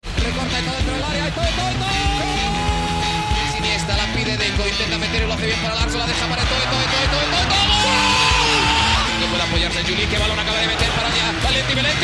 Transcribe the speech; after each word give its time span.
Recorta 0.00 0.58
todo 0.64 0.76
dentro 0.76 0.94
del 0.94 1.04
área. 1.04 1.30
¡Todo, 1.34 1.44
todo, 1.44 1.72
todo! 1.80 1.90
Siniestra 3.52 3.96
la 3.96 4.06
pide 4.14 4.36
Deco. 4.36 4.66
Intenta 4.66 4.98
meter 4.98 5.22
y 5.22 5.26
lo 5.26 5.34
hace 5.34 5.46
bien 5.46 5.58
para 5.60 5.74
Larso. 5.74 5.98
La 5.98 6.06
deja 6.06 6.26
para 6.26 6.42
todo, 6.42 6.58
todo, 6.58 6.84
todo, 6.92 7.10
todo, 7.12 7.42
todo. 7.52 7.66
No 9.20 9.26
puede 9.26 9.42
apoyarse 9.42 9.82
Juli. 9.84 10.06
Que 10.06 10.18
balón 10.18 10.38
acaba 10.38 10.58
de 10.58 10.66
meter 10.66 10.90
para 10.90 11.08
allá. 11.08 11.32
Valenti, 11.42 11.74
Valenti. 11.74 12.01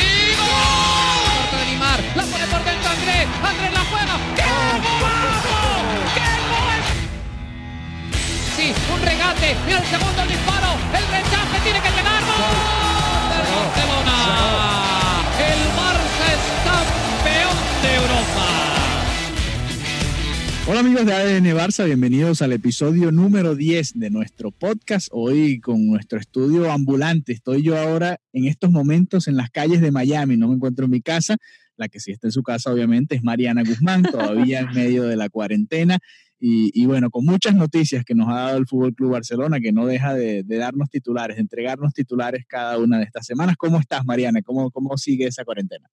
Amigos 20.98 21.14
de 21.14 21.22
ADN 21.22 21.56
Barça, 21.56 21.84
bienvenidos 21.84 22.42
al 22.42 22.52
episodio 22.52 23.12
número 23.12 23.54
10 23.54 24.00
de 24.00 24.10
nuestro 24.10 24.50
podcast. 24.50 25.06
Hoy 25.12 25.60
con 25.60 25.86
nuestro 25.86 26.18
estudio 26.18 26.72
ambulante. 26.72 27.32
Estoy 27.32 27.62
yo 27.62 27.78
ahora 27.78 28.18
en 28.32 28.46
estos 28.46 28.72
momentos 28.72 29.28
en 29.28 29.36
las 29.36 29.48
calles 29.50 29.80
de 29.80 29.92
Miami, 29.92 30.36
no 30.36 30.48
me 30.48 30.54
encuentro 30.54 30.86
en 30.86 30.90
mi 30.90 31.00
casa. 31.00 31.36
La 31.76 31.88
que 31.88 32.00
sí 32.00 32.10
está 32.10 32.26
en 32.26 32.32
su 32.32 32.42
casa 32.42 32.72
obviamente 32.72 33.14
es 33.14 33.22
Mariana 33.22 33.62
Guzmán, 33.62 34.02
todavía 34.10 34.60
en 34.60 34.72
medio 34.72 35.04
de 35.04 35.14
la 35.14 35.28
cuarentena. 35.28 36.00
Y, 36.40 36.72
y, 36.74 36.86
bueno, 36.86 37.10
con 37.10 37.24
muchas 37.24 37.54
noticias 37.54 38.04
que 38.04 38.16
nos 38.16 38.28
ha 38.28 38.40
dado 38.40 38.58
el 38.58 38.66
Fútbol 38.66 38.92
Club 38.92 39.12
Barcelona, 39.12 39.60
que 39.60 39.70
no 39.70 39.86
deja 39.86 40.14
de, 40.14 40.42
de, 40.42 40.56
darnos 40.56 40.90
titulares, 40.90 41.36
de 41.36 41.42
entregarnos 41.42 41.92
titulares 41.94 42.44
cada 42.48 42.76
una 42.76 42.98
de 42.98 43.04
estas 43.04 43.24
semanas. 43.24 43.54
¿Cómo 43.56 43.78
estás, 43.78 44.04
Mariana? 44.04 44.42
¿Cómo, 44.42 44.72
cómo 44.72 44.96
sigue 44.96 45.26
esa 45.26 45.44
cuarentena? 45.44 45.88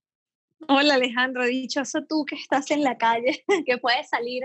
Hola 0.67 0.95
Alejandro, 0.95 1.45
dichoso 1.45 2.05
tú 2.07 2.25
que 2.25 2.35
estás 2.35 2.71
en 2.71 2.83
la 2.83 2.97
calle, 2.97 3.43
que 3.65 3.77
puedes 3.77 4.09
salir. 4.09 4.43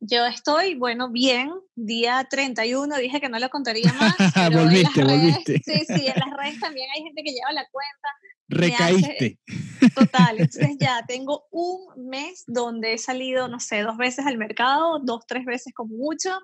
Yo 0.00 0.24
estoy, 0.26 0.74
bueno, 0.74 1.10
bien, 1.10 1.52
día 1.76 2.26
31, 2.28 2.96
dije 2.96 3.20
que 3.20 3.28
no 3.28 3.38
lo 3.38 3.48
contaría 3.48 3.92
más. 4.00 4.16
volviste, 4.52 5.04
redes, 5.04 5.20
volviste. 5.20 5.62
Sí, 5.64 5.84
sí, 5.86 6.06
en 6.06 6.14
las 6.18 6.36
redes 6.36 6.60
también 6.60 6.88
hay 6.94 7.02
gente 7.02 7.22
que 7.22 7.32
lleva 7.32 7.52
la 7.52 7.66
cuenta. 7.70 8.08
Recaíste. 8.48 9.38
Hace, 9.48 9.90
total, 9.94 10.40
entonces 10.40 10.76
ya 10.78 11.04
tengo 11.06 11.46
un 11.50 12.08
mes 12.08 12.44
donde 12.46 12.94
he 12.94 12.98
salido, 12.98 13.48
no 13.48 13.60
sé, 13.60 13.80
dos 13.82 13.96
veces 13.96 14.26
al 14.26 14.36
mercado, 14.38 14.98
dos, 15.02 15.26
tres 15.26 15.44
veces 15.44 15.72
como 15.74 15.94
mucho. 15.94 16.38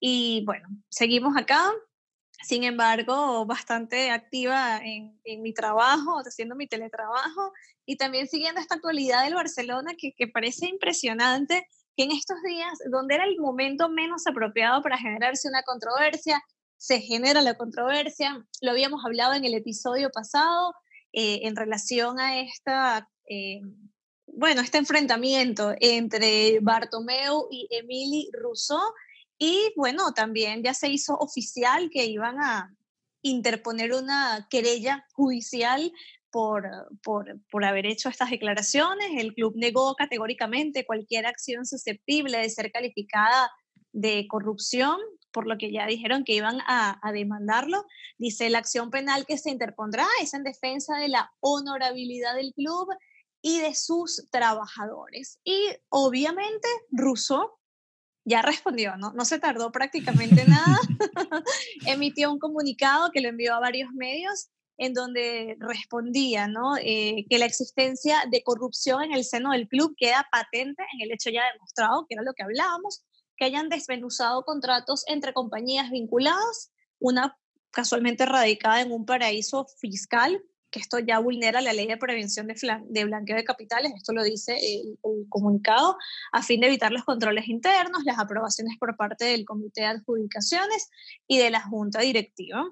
Y 0.00 0.44
bueno, 0.44 0.68
seguimos 0.90 1.36
acá, 1.36 1.72
sin 2.46 2.62
embargo, 2.62 3.44
bastante 3.44 4.12
activa 4.12 4.78
en, 4.78 5.20
en, 5.24 5.42
mi 5.42 5.52
trabajo, 5.52 6.20
haciendo 6.24 6.54
mi 6.54 6.68
teletrabajo 6.68 7.52
y 7.84 7.96
también 7.96 8.28
siguiendo 8.28 8.60
esta 8.60 8.76
actualidad 8.76 9.24
del 9.24 9.34
Barcelona 9.34 9.94
que, 9.98 10.12
que, 10.12 10.28
parece 10.28 10.68
impresionante, 10.68 11.66
que 11.96 12.04
en 12.04 12.12
estos 12.12 12.36
días, 12.46 12.78
donde 12.92 13.16
era 13.16 13.24
el 13.24 13.36
momento 13.40 13.88
menos 13.88 14.28
apropiado 14.28 14.80
para 14.80 14.96
generarse 14.96 15.48
una 15.48 15.64
controversia, 15.64 16.40
se 16.76 17.00
genera 17.00 17.42
la 17.42 17.54
controversia. 17.54 18.46
Lo 18.60 18.70
habíamos 18.70 19.04
hablado 19.04 19.34
en 19.34 19.44
el 19.44 19.54
episodio 19.54 20.10
pasado 20.10 20.72
eh, 21.12 21.40
en 21.42 21.56
relación 21.56 22.20
a 22.20 22.40
esta... 22.40 23.08
Eh, 23.28 23.60
bueno, 24.28 24.60
este 24.60 24.78
enfrentamiento 24.78 25.74
entre 25.80 26.60
Bartomeu 26.60 27.48
y 27.50 27.66
Emily 27.70 28.28
Rousseau, 28.32 28.78
y 29.38 29.72
bueno, 29.76 30.12
también 30.12 30.62
ya 30.62 30.74
se 30.74 30.88
hizo 30.88 31.14
oficial 31.16 31.90
que 31.90 32.06
iban 32.06 32.40
a 32.40 32.74
interponer 33.22 33.92
una 33.92 34.46
querella 34.50 35.04
judicial 35.12 35.92
por, 36.30 36.64
por, 37.02 37.40
por, 37.50 37.64
haber 37.64 37.86
hecho 37.86 38.08
estas 38.08 38.30
declaraciones. 38.30 39.10
El 39.16 39.34
club 39.34 39.54
negó 39.56 39.94
categóricamente 39.94 40.86
cualquier 40.86 41.26
acción 41.26 41.66
susceptible 41.66 42.38
de 42.38 42.50
ser 42.50 42.70
calificada 42.70 43.50
de 43.92 44.26
corrupción, 44.28 44.98
por 45.32 45.46
lo 45.46 45.56
que 45.58 45.72
ya 45.72 45.86
dijeron 45.86 46.24
que 46.24 46.34
iban 46.34 46.60
a, 46.66 46.98
a 47.02 47.12
demandarlo. 47.12 47.84
Dice, 48.18 48.50
la 48.50 48.58
acción 48.58 48.90
penal 48.90 49.26
que 49.26 49.38
se 49.38 49.50
interpondrá 49.50 50.06
es 50.20 50.34
en 50.34 50.44
defensa 50.44 50.98
de 50.98 51.08
la 51.08 51.30
honorabilidad 51.40 52.34
del 52.34 52.52
club 52.54 52.88
y 53.42 53.60
de 53.60 53.74
sus 53.74 54.28
trabajadores. 54.30 55.40
Y 55.44 55.68
obviamente 55.88 56.68
Rousseau 56.90 57.55
ya 58.26 58.42
respondió, 58.42 58.96
¿no? 58.96 59.12
No 59.12 59.24
se 59.24 59.38
tardó 59.38 59.72
prácticamente 59.72 60.44
nada. 60.48 60.78
Emitió 61.86 62.30
un 62.30 62.38
comunicado 62.38 63.10
que 63.12 63.20
lo 63.20 63.28
envió 63.28 63.54
a 63.54 63.60
varios 63.60 63.90
medios 63.92 64.50
en 64.78 64.92
donde 64.92 65.56
respondía, 65.58 66.48
¿no? 66.48 66.76
Eh, 66.76 67.24
que 67.30 67.38
la 67.38 67.46
existencia 67.46 68.24
de 68.30 68.42
corrupción 68.42 69.04
en 69.04 69.12
el 69.14 69.24
seno 69.24 69.52
del 69.52 69.68
club 69.68 69.94
queda 69.96 70.28
patente 70.30 70.82
en 70.92 71.00
el 71.00 71.12
hecho 71.12 71.30
ya 71.30 71.44
demostrado, 71.52 72.04
que 72.06 72.14
era 72.14 72.22
lo 72.22 72.34
que 72.34 72.42
hablábamos, 72.42 73.02
que 73.36 73.46
hayan 73.46 73.68
desmenuzado 73.70 74.44
contratos 74.44 75.04
entre 75.06 75.32
compañías 75.32 75.90
vinculadas, 75.90 76.72
una 76.98 77.38
casualmente 77.70 78.26
radicada 78.26 78.80
en 78.82 78.92
un 78.92 79.06
paraíso 79.06 79.66
fiscal, 79.80 80.42
que 80.76 80.82
esto 80.82 80.98
ya 80.98 81.18
vulnera 81.20 81.62
la 81.62 81.72
ley 81.72 81.86
de 81.86 81.96
prevención 81.96 82.46
de, 82.46 82.54
de 82.88 83.04
blanqueo 83.04 83.36
de 83.36 83.44
capitales, 83.44 83.92
esto 83.96 84.12
lo 84.12 84.22
dice 84.22 84.58
el, 84.58 84.98
el, 85.02 85.26
comunicado, 85.30 85.96
a 86.32 86.42
fin 86.42 86.60
de 86.60 86.66
evitar 86.66 86.92
los 86.92 87.04
controles 87.04 87.48
internos, 87.48 88.04
las 88.04 88.18
aprobaciones 88.18 88.76
por 88.78 88.94
parte 88.94 89.24
del 89.24 89.46
Comité 89.46 89.80
de 89.80 89.86
Adjudicaciones 89.86 90.90
y 91.26 91.38
de 91.38 91.48
la 91.48 91.62
Junta 91.62 92.00
Directiva. 92.00 92.62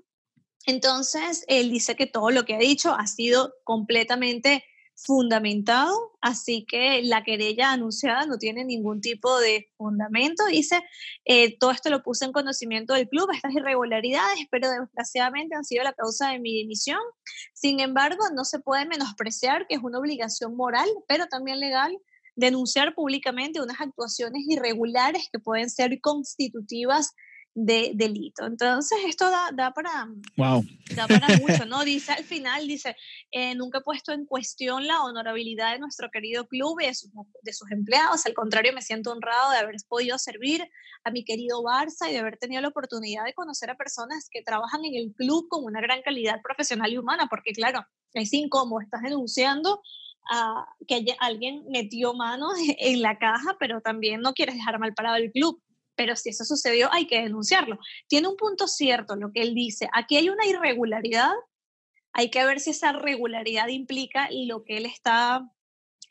Entonces, 0.67 1.45
él 1.49 1.71
dice 1.71 1.97
que 1.97 2.07
todo 2.07 2.31
lo 2.31 2.45
que 2.45 2.57
ha 2.57 2.59
dicho 2.59 2.95
ha 2.95 3.07
sido 3.07 3.55
completamente 3.65 4.65
fundamentado, 4.97 6.13
así 6.21 6.65
que 6.67 7.03
la 7.03 7.25
querella 7.25 7.73
anunciada 7.73 8.27
no 8.27 8.39
tiene 8.39 8.65
ningún 8.65 9.01
tipo 9.01 9.39
de 9.39 9.69
fundamento. 9.77 10.47
Dice, 10.47 10.83
eh, 11.25 11.59
todo 11.59 11.73
esto 11.73 11.91
lo 11.91 12.03
puse 12.03 12.25
en 12.25 12.33
conocimiento 12.33 12.95
del 12.95 13.09
club, 13.09 13.29
estas 13.35 13.53
irregularidades, 13.55 14.47
pero 14.51 14.71
desgraciadamente 14.71 15.57
han 15.57 15.65
sido 15.65 15.85
la 15.85 15.93
causa 15.93 16.31
de 16.31 16.39
mi 16.39 16.53
dimisión. 16.55 17.01
Sin 17.53 17.81
embargo, 17.81 18.25
no 18.35 18.45
se 18.45 18.61
puede 18.61 18.87
menospreciar 18.87 19.67
que 19.67 19.75
es 19.77 19.83
una 19.83 19.99
obligación 19.99 20.57
moral, 20.57 20.89
pero 21.09 21.27
también 21.27 21.61
legal, 21.61 21.97
denunciar 22.37 22.95
públicamente 22.95 23.61
unas 23.61 23.81
actuaciones 23.81 24.43
irregulares 24.49 25.29
que 25.33 25.39
pueden 25.39 25.71
ser 25.71 26.01
constitutivas 26.01 27.15
de 27.55 27.93
delito. 27.95 28.45
Entonces, 28.47 28.99
esto 29.07 29.31
da, 29.31 29.51
da, 29.53 29.73
para, 29.73 30.09
wow. 30.37 30.65
da 30.95 31.07
para 31.07 31.29
mucho, 31.39 31.65
¿no? 31.67 31.85
Dice 31.85 32.13
al 32.13 32.25
final, 32.25 32.67
dice, 32.67 32.97
eh, 33.31 33.55
nunca 33.55 33.79
he 33.79 33.83
puesto 33.83 34.13
en 34.13 34.27
cuestión 34.27 34.87
la 34.87 35.03
honorabilidad 35.03 35.73
de 35.73 35.79
nuestro 35.79 36.11
querido 36.11 36.47
club 36.49 36.81
y 36.81 36.87
de 36.87 36.95
sus, 36.95 37.11
de 37.43 37.53
sus 37.53 37.71
empleados, 37.71 38.27
al 38.27 38.35
contrario, 38.35 38.73
me 38.73 38.83
siento 38.83 39.13
honrado 39.13 39.53
de 39.53 39.59
haber 39.59 39.77
podido 39.89 40.19
servir 40.19 40.69
a 41.05 41.11
mi 41.11 41.25
querido 41.25 41.63
Barça 41.63 42.09
y 42.09 42.13
de 42.13 42.19
haber 42.19 42.39
tenido 42.39 42.61
la 42.61 42.69
oportunidad 42.69 43.25
de 43.25 43.35
conocer 43.35 43.71
a 43.71 43.77
personas 43.77 44.29
que 44.31 44.43
trabajan 44.43 44.85
en 44.85 44.95
el 44.97 45.15
club 45.15 45.47
con 45.49 45.65
una 45.65 45.81
gran 45.81 46.03
calidad 46.03 46.41
profesional 46.43 46.93
y 46.93 46.99
humana, 46.99 47.29
porque 47.31 47.53
claro, 47.53 47.85
es 48.15 48.33
incómodo, 48.33 48.81
estás 48.81 49.03
denunciando 49.03 49.81
a 50.31 50.67
que 50.89 51.05
alguien 51.21 51.65
metió 51.71 52.15
mano 52.15 52.49
en 52.79 53.01
la 53.01 53.19
caja, 53.19 53.57
pero 53.61 53.81
también 53.81 54.21
no 54.21 54.33
quieres 54.33 54.57
dejar 54.57 54.79
mal 54.81 54.95
parado 54.95 55.17
el 55.17 55.31
club 55.31 55.61
pero 55.97 56.17
si 56.17 56.31
eso 56.31 56.45
sucedió 56.45 56.93
hay 56.93 57.07
que 57.07 57.23
denunciarlo. 57.23 57.79
Tiene 58.09 58.29
un 58.29 58.37
punto 58.37 58.67
cierto 58.69 59.17
lo 59.17 59.33
que 59.33 59.43
él 59.43 59.55
dice, 59.55 59.89
aquí 59.93 60.17
hay 60.17 60.29
una 60.29 60.47
irregularidad, 60.47 61.33
hay 62.13 62.31
que 62.31 62.45
ver 62.45 62.61
si 62.61 62.71
esa 62.71 62.93
regularidad 62.93 63.69
implica 63.69 64.29
lo 64.31 64.65
que 64.65 64.77
él 64.77 64.87
está 64.87 65.51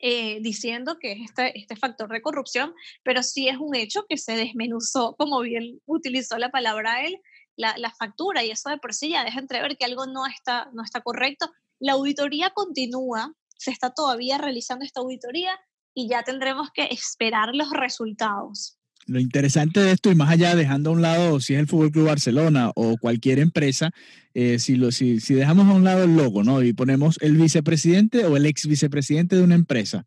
eh, 0.00 0.38
diciendo, 0.42 0.98
que 0.98 1.12
es 1.12 1.18
este, 1.22 1.58
este 1.58 1.76
factor 1.76 2.10
de 2.10 2.20
corrupción, 2.20 2.74
pero 3.02 3.22
sí 3.22 3.48
es 3.48 3.56
un 3.58 3.74
hecho 3.74 4.04
que 4.08 4.18
se 4.18 4.36
desmenuzó, 4.36 5.14
como 5.16 5.40
bien 5.40 5.80
utilizó 5.86 6.36
la 6.36 6.50
palabra 6.50 7.06
él, 7.06 7.20
la, 7.56 7.76
la 7.78 7.90
factura, 7.90 8.44
y 8.44 8.50
eso 8.50 8.68
de 8.68 8.78
por 8.78 8.92
sí 8.92 9.10
ya 9.10 9.24
deja 9.24 9.40
entrever 9.40 9.76
que 9.78 9.84
algo 9.84 10.06
no 10.06 10.26
está, 10.26 10.68
no 10.74 10.82
está 10.82 11.00
correcto. 11.00 11.50
La 11.78 11.92
auditoría 11.92 12.50
continúa, 12.50 13.32
se 13.56 13.70
está 13.70 13.94
todavía 13.94 14.36
realizando 14.36 14.84
esta 14.84 15.00
auditoría 15.00 15.58
y 15.94 16.08
ya 16.08 16.22
tendremos 16.22 16.70
que 16.74 16.84
esperar 16.90 17.54
los 17.54 17.70
resultados 17.70 18.78
lo 19.06 19.20
interesante 19.20 19.80
de 19.80 19.92
esto, 19.92 20.10
y 20.10 20.14
más 20.14 20.30
allá 20.30 20.54
dejando 20.54 20.90
a 20.90 20.92
un 20.92 21.02
lado 21.02 21.40
si 21.40 21.54
es 21.54 21.60
el 21.60 21.66
Fútbol 21.66 21.92
Club 21.92 22.06
Barcelona 22.06 22.70
o 22.74 22.96
cualquier 22.96 23.38
empresa, 23.38 23.90
eh, 24.34 24.58
si, 24.58 24.76
lo, 24.76 24.90
si, 24.90 25.20
si, 25.20 25.34
dejamos 25.34 25.68
a 25.68 25.72
un 25.72 25.84
lado 25.84 26.04
el 26.04 26.16
logo, 26.16 26.42
¿no? 26.42 26.62
Y 26.62 26.72
ponemos 26.72 27.18
el 27.20 27.36
vicepresidente 27.36 28.24
o 28.24 28.36
el 28.36 28.46
ex 28.46 28.66
vicepresidente 28.66 29.36
de 29.36 29.42
una 29.42 29.54
empresa 29.54 30.06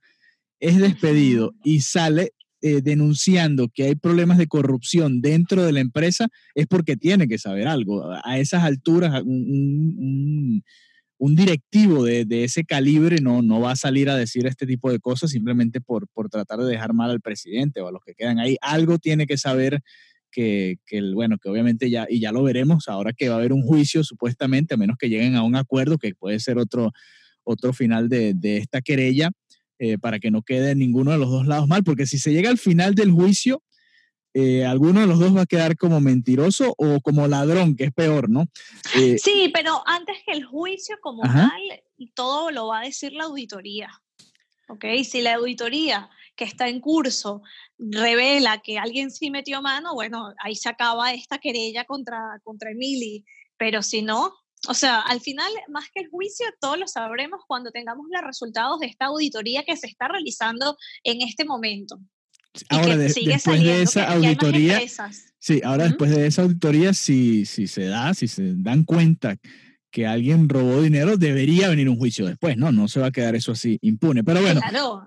es 0.60 0.78
despedido 0.78 1.54
y 1.64 1.82
sale 1.82 2.34
eh, 2.62 2.82
denunciando 2.82 3.70
que 3.74 3.84
hay 3.84 3.96
problemas 3.96 4.38
de 4.38 4.48
corrupción 4.48 5.22
dentro 5.22 5.64
de 5.64 5.72
la 5.72 5.80
empresa, 5.80 6.28
es 6.56 6.66
porque 6.68 6.98
tiene 6.98 7.28
que 7.28 7.38
saber 7.38 7.68
algo. 7.68 8.12
A 8.24 8.40
esas 8.40 8.64
alturas, 8.64 9.22
un, 9.24 10.64
directivo 11.36 12.04
de, 12.04 12.26
ese 12.44 12.64
calibre 12.64 13.18
no, 13.22 13.42
no 13.42 13.60
va 13.60 13.72
a 13.72 13.76
salir 13.76 14.10
a 14.10 14.16
decir 14.16 14.46
este 14.46 14.66
tipo 14.66 14.92
de 14.92 15.00
cosas 15.00 15.32
simplemente 15.32 15.82
por, 15.82 16.08
por 16.10 16.30
tratar 16.30 16.60
de 16.60 16.72
dejar 16.72 16.94
mal 16.94 17.10
al 17.10 17.22
presidente 17.22 17.82
o 17.82 17.88
a 17.88 17.92
los 17.92 18.02
que 18.06 18.14
quedan 18.14 18.40
ahí. 18.40 18.58
Algo 18.62 19.00
tiene 19.00 19.26
que 19.26 19.38
saber 19.38 19.82
que, 20.32 20.78
bueno, 21.16 21.38
que 21.40 21.50
obviamente 21.50 21.90
ya, 21.90 22.06
y 22.10 22.20
ya 22.20 22.32
lo 22.32 22.44
veremos 22.44 22.88
ahora 22.88 23.14
que 23.14 23.30
va 23.30 23.36
a 23.36 23.38
haber 23.40 23.54
un 23.54 23.64
juicio 23.64 24.04
supuestamente, 24.04 24.76
a 24.76 24.78
menos 24.78 24.98
que 24.98 25.10
lleguen 25.10 25.36
a 25.36 25.44
un 25.44 25.56
acuerdo, 25.56 25.98
que 25.98 26.14
puede 26.14 26.40
ser 26.40 26.60
otro, 26.60 26.92
otro 27.44 27.74
final 27.74 28.08
de, 28.08 28.34
de 28.36 28.58
esta 28.58 28.82
querella, 28.82 29.32
eh, 29.80 29.98
para 29.98 30.20
que 30.20 30.32
no 30.32 30.42
quede 30.42 30.76
ninguno 30.76 31.12
de 31.12 31.20
los 31.20 31.30
dos 31.30 31.48
lados 31.48 31.68
mal, 31.68 31.84
porque 31.84 32.08
si 32.08 32.18
se 32.18 32.34
llega 32.34 32.50
al 32.50 32.58
final 32.58 32.96
del 32.96 33.12
juicio, 33.12 33.62
eh, 34.34 34.66
alguno 34.66 35.02
de 35.02 35.08
los 35.08 35.20
dos 35.20 35.36
va 35.36 35.42
a 35.42 35.46
quedar 35.46 35.78
como 35.78 36.00
mentiroso 36.00 36.74
o 36.78 37.02
como 37.02 37.28
ladrón, 37.28 37.76
que 37.76 37.86
es 37.86 37.94
peor, 37.94 38.30
¿no? 38.30 38.46
Eh, 38.96 39.18
sí, 39.18 39.52
pero 39.54 39.82
antes 39.86 40.18
que 40.26 40.34
el 40.34 40.46
juicio 40.46 40.98
como 41.02 41.24
tal, 41.24 41.62
todo 42.14 42.52
lo 42.52 42.68
va 42.68 42.82
a 42.82 42.86
decir 42.86 43.14
la 43.14 43.26
auditoría. 43.26 43.90
¿Ok? 44.70 44.86
Si 45.04 45.22
la 45.22 45.36
auditoría 45.36 46.10
que 46.36 46.44
está 46.44 46.68
en 46.68 46.82
curso 46.82 47.42
revela 47.80 48.60
que 48.60 48.78
alguien 48.78 49.12
sí 49.12 49.32
metió 49.32 49.62
mano, 49.62 49.94
bueno, 49.94 50.34
ahí 50.40 50.56
se 50.56 50.70
acaba 50.70 51.14
esta 51.14 51.38
querella 51.38 51.86
contra, 51.86 52.40
contra 52.44 52.72
Emily. 52.72 53.26
Pero 53.58 53.82
si 53.82 54.02
no, 54.02 54.34
o 54.68 54.74
sea, 54.74 55.00
al 55.02 55.22
final, 55.22 55.52
más 55.70 55.90
que 55.94 56.02
el 56.02 56.10
juicio, 56.10 56.46
todos 56.60 56.78
lo 56.78 56.88
sabremos 56.88 57.42
cuando 57.48 57.72
tengamos 57.72 58.08
los 58.10 58.22
resultados 58.22 58.80
de 58.80 58.88
esta 58.88 59.06
auditoría 59.06 59.64
que 59.64 59.78
se 59.78 59.88
está 59.88 60.08
realizando 60.08 60.78
en 61.04 61.22
este 61.22 61.46
momento. 61.46 62.00
Ahora, 62.70 62.98
después 62.98 63.64
de 63.64 63.82
esa 63.82 64.12
auditoría, 64.12 64.82
sí, 65.40 65.62
ahora 65.64 65.86
después 65.86 66.12
de 66.12 66.28
esa 66.28 66.44
auditoría, 66.44 66.94
si, 66.94 67.46
si 67.46 67.68
se 67.68 67.86
da, 67.86 68.14
si 68.14 68.28
se 68.28 68.54
dan 68.56 68.84
cuenta 68.84 69.38
que 69.92 70.06
alguien 70.06 70.50
robó 70.50 70.82
dinero, 70.82 71.18
debería 71.18 71.70
venir 71.70 71.90
un 71.90 71.98
juicio 71.98 72.26
después, 72.28 72.58
¿no? 72.58 72.72
No 72.72 72.88
se 72.88 73.00
va 73.00 73.08
a 73.08 73.12
quedar 73.12 73.36
eso 73.36 73.54
así 73.54 73.80
impune. 73.82 74.24
Pero 74.24 74.42
bueno, 74.42 74.62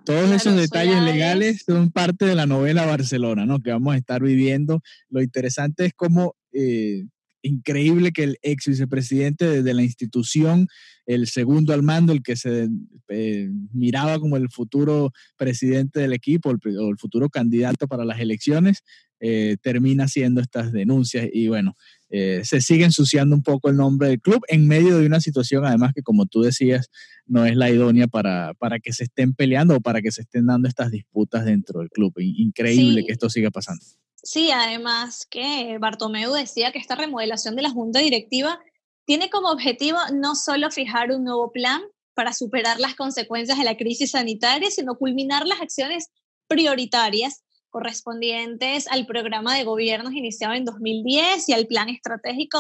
todos 0.05 0.31
esos 0.33 0.57
detalles 0.57 1.03
legales 1.03 1.65
son 1.67 1.91
parte 1.91 2.25
de 2.25 2.35
la 2.35 2.47
novela 2.47 2.87
Barcelona, 2.87 3.47
¿no? 3.47 3.61
Que 3.61 3.71
vamos 3.71 3.95
a 3.95 3.99
estar 3.99 4.23
viviendo. 4.23 4.81
Lo 5.09 5.23
interesante 5.23 5.87
es 5.87 5.93
cómo 5.95 6.35
eh, 6.53 7.05
increíble 7.43 8.13
que 8.13 8.25
el 8.25 8.39
ex 8.43 8.67
vicepresidente 8.67 9.63
de, 9.63 9.75
la 9.75 9.83
institución, 9.83 10.69
el 11.07 11.27
segundo 11.27 11.73
al 11.73 11.83
mando, 11.83 12.13
el 12.13 12.23
que 12.23 12.37
se 12.37 12.69
eh, 13.09 13.49
miraba 13.73 14.19
como 14.19 14.37
el 14.37 14.51
futuro 14.51 15.13
presidente 15.37 16.01
del 16.01 16.13
equipo 16.13 16.51
o 16.51 16.91
el 16.91 16.99
futuro 16.99 17.29
candidato 17.29 17.89
para 17.89 18.05
las 18.05 18.21
elecciones, 18.21 18.83
eh, 19.23 19.59
termina 19.61 20.05
haciendo 20.05 20.41
estas 20.41 20.73
denuncias 20.73 21.29
y 21.31 21.49
bueno, 21.49 21.77
eh, 22.09 22.41
se 22.43 22.63
sigue 22.63 22.85
ensuciando 22.85 23.37
un 23.37 23.43
poco 23.43 23.69
el 23.69 23.77
nombre 23.77 24.09
del 24.09 24.21
club 24.21 24.41
en 24.49 24.67
medio 24.67 24.97
de 24.97 25.05
una 25.05 25.21
situación 25.21 25.67
además 25.67 25.93
que 25.95 26.03
como 26.03 26.25
tú 26.25 26.41
decías 26.41 26.89
no 27.27 27.45
es 27.45 27.55
la 27.55 27.71
idónea 27.71 28.09
para, 28.09 28.55
para 28.55 28.81
que 28.81 28.95
se 28.95 29.05
estén 29.05 29.35
peleando 29.35 29.77
o 29.77 29.81
para 29.81 30.01
que 30.01 30.11
se 30.11 30.23
estén 30.23 30.47
dando 30.47 30.69
estas 30.69 30.91
disputas 30.91 31.45
dentro 31.45 31.81
del 31.81 31.91
club. 31.91 32.15
Increíble 32.19 33.05
que 33.05 33.13
esto 33.13 33.29
siga 33.29 33.51
pasando. 33.51 33.85
Sí, 34.23 34.51
además 34.51 35.27
que 35.31 35.79
Bartomeu 35.79 36.33
decía 36.33 36.73
que 36.73 36.79
esta 36.79 36.95
remodelación 36.95 37.57
de 37.57 37.63
la 37.63 37.71
junta 37.71 38.01
directiva 38.01 38.61
tiene 39.07 39.31
como 39.31 39.51
objetivo 39.51 39.99
no 40.13 40.35
solo 40.35 40.71
fijar 40.71 41.11
un 41.11 41.25
nuevo 41.25 41.51
plan 41.53 41.83
para 42.15 42.35
superar 42.35 42.79
las 42.79 42.95
consecuencias 42.95 43.57
de 43.57 43.65
la 43.65 43.79
crisis 43.79 44.11
sanitaria, 44.11 44.71
sino 44.71 44.99
culminar 44.99 45.47
las 45.47 45.63
acciones 45.63 46.11
prioritarias 46.49 47.43
correspondientes 47.71 48.87
al 48.89 49.07
programa 49.07 49.57
de 49.57 49.65
gobiernos 49.65 50.13
iniciado 50.13 50.55
en 50.55 50.67
2010 50.67 51.49
y 51.49 51.53
al 51.55 51.67
plan 51.67 51.89
estratégico 51.89 52.59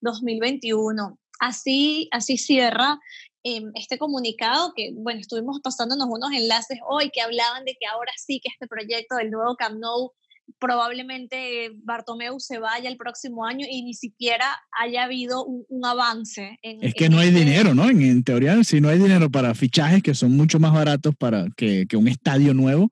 2015-2021. 0.00 1.18
Así, 1.40 2.08
así 2.10 2.38
cierra 2.38 2.98
em, 3.42 3.70
este 3.74 3.98
comunicado 3.98 4.72
que, 4.74 4.92
bueno, 4.94 5.20
estuvimos 5.20 5.60
pasándonos 5.60 6.06
unos 6.08 6.32
enlaces 6.32 6.78
hoy 6.88 7.10
que 7.10 7.20
hablaban 7.20 7.64
de 7.64 7.76
que 7.78 7.86
ahora 7.86 8.12
sí 8.16 8.40
que 8.40 8.48
este 8.48 8.66
proyecto 8.66 9.16
del 9.16 9.30
nuevo 9.30 9.56
Camp 9.56 9.78
Nou 9.78 10.12
probablemente 10.58 11.72
Bartomeu 11.82 12.38
se 12.38 12.58
vaya 12.58 12.88
el 12.88 12.96
próximo 12.96 13.44
año 13.44 13.66
y 13.68 13.82
ni 13.82 13.94
siquiera 13.94 14.46
haya 14.78 15.04
habido 15.04 15.44
un, 15.44 15.84
avance. 15.84 16.58
es 16.62 16.94
que 16.94 17.08
no 17.08 17.18
hay 17.18 17.28
este 17.28 17.40
dinero, 17.40 17.74
¿no? 17.74 17.88
En, 17.88 18.22
teoría, 18.22 18.62
si 18.62 18.80
no 18.80 18.88
hay 18.88 18.98
dinero 18.98 19.30
para 19.30 19.54
fichajes 19.54 20.02
que 20.02 20.14
son 20.14 20.36
mucho 20.36 20.60
más 20.60 20.72
baratos 20.72 21.14
para 21.16 21.46
que, 21.56 21.86
un 21.96 22.08
estadio 22.08 22.54
nuevo, 22.54 22.90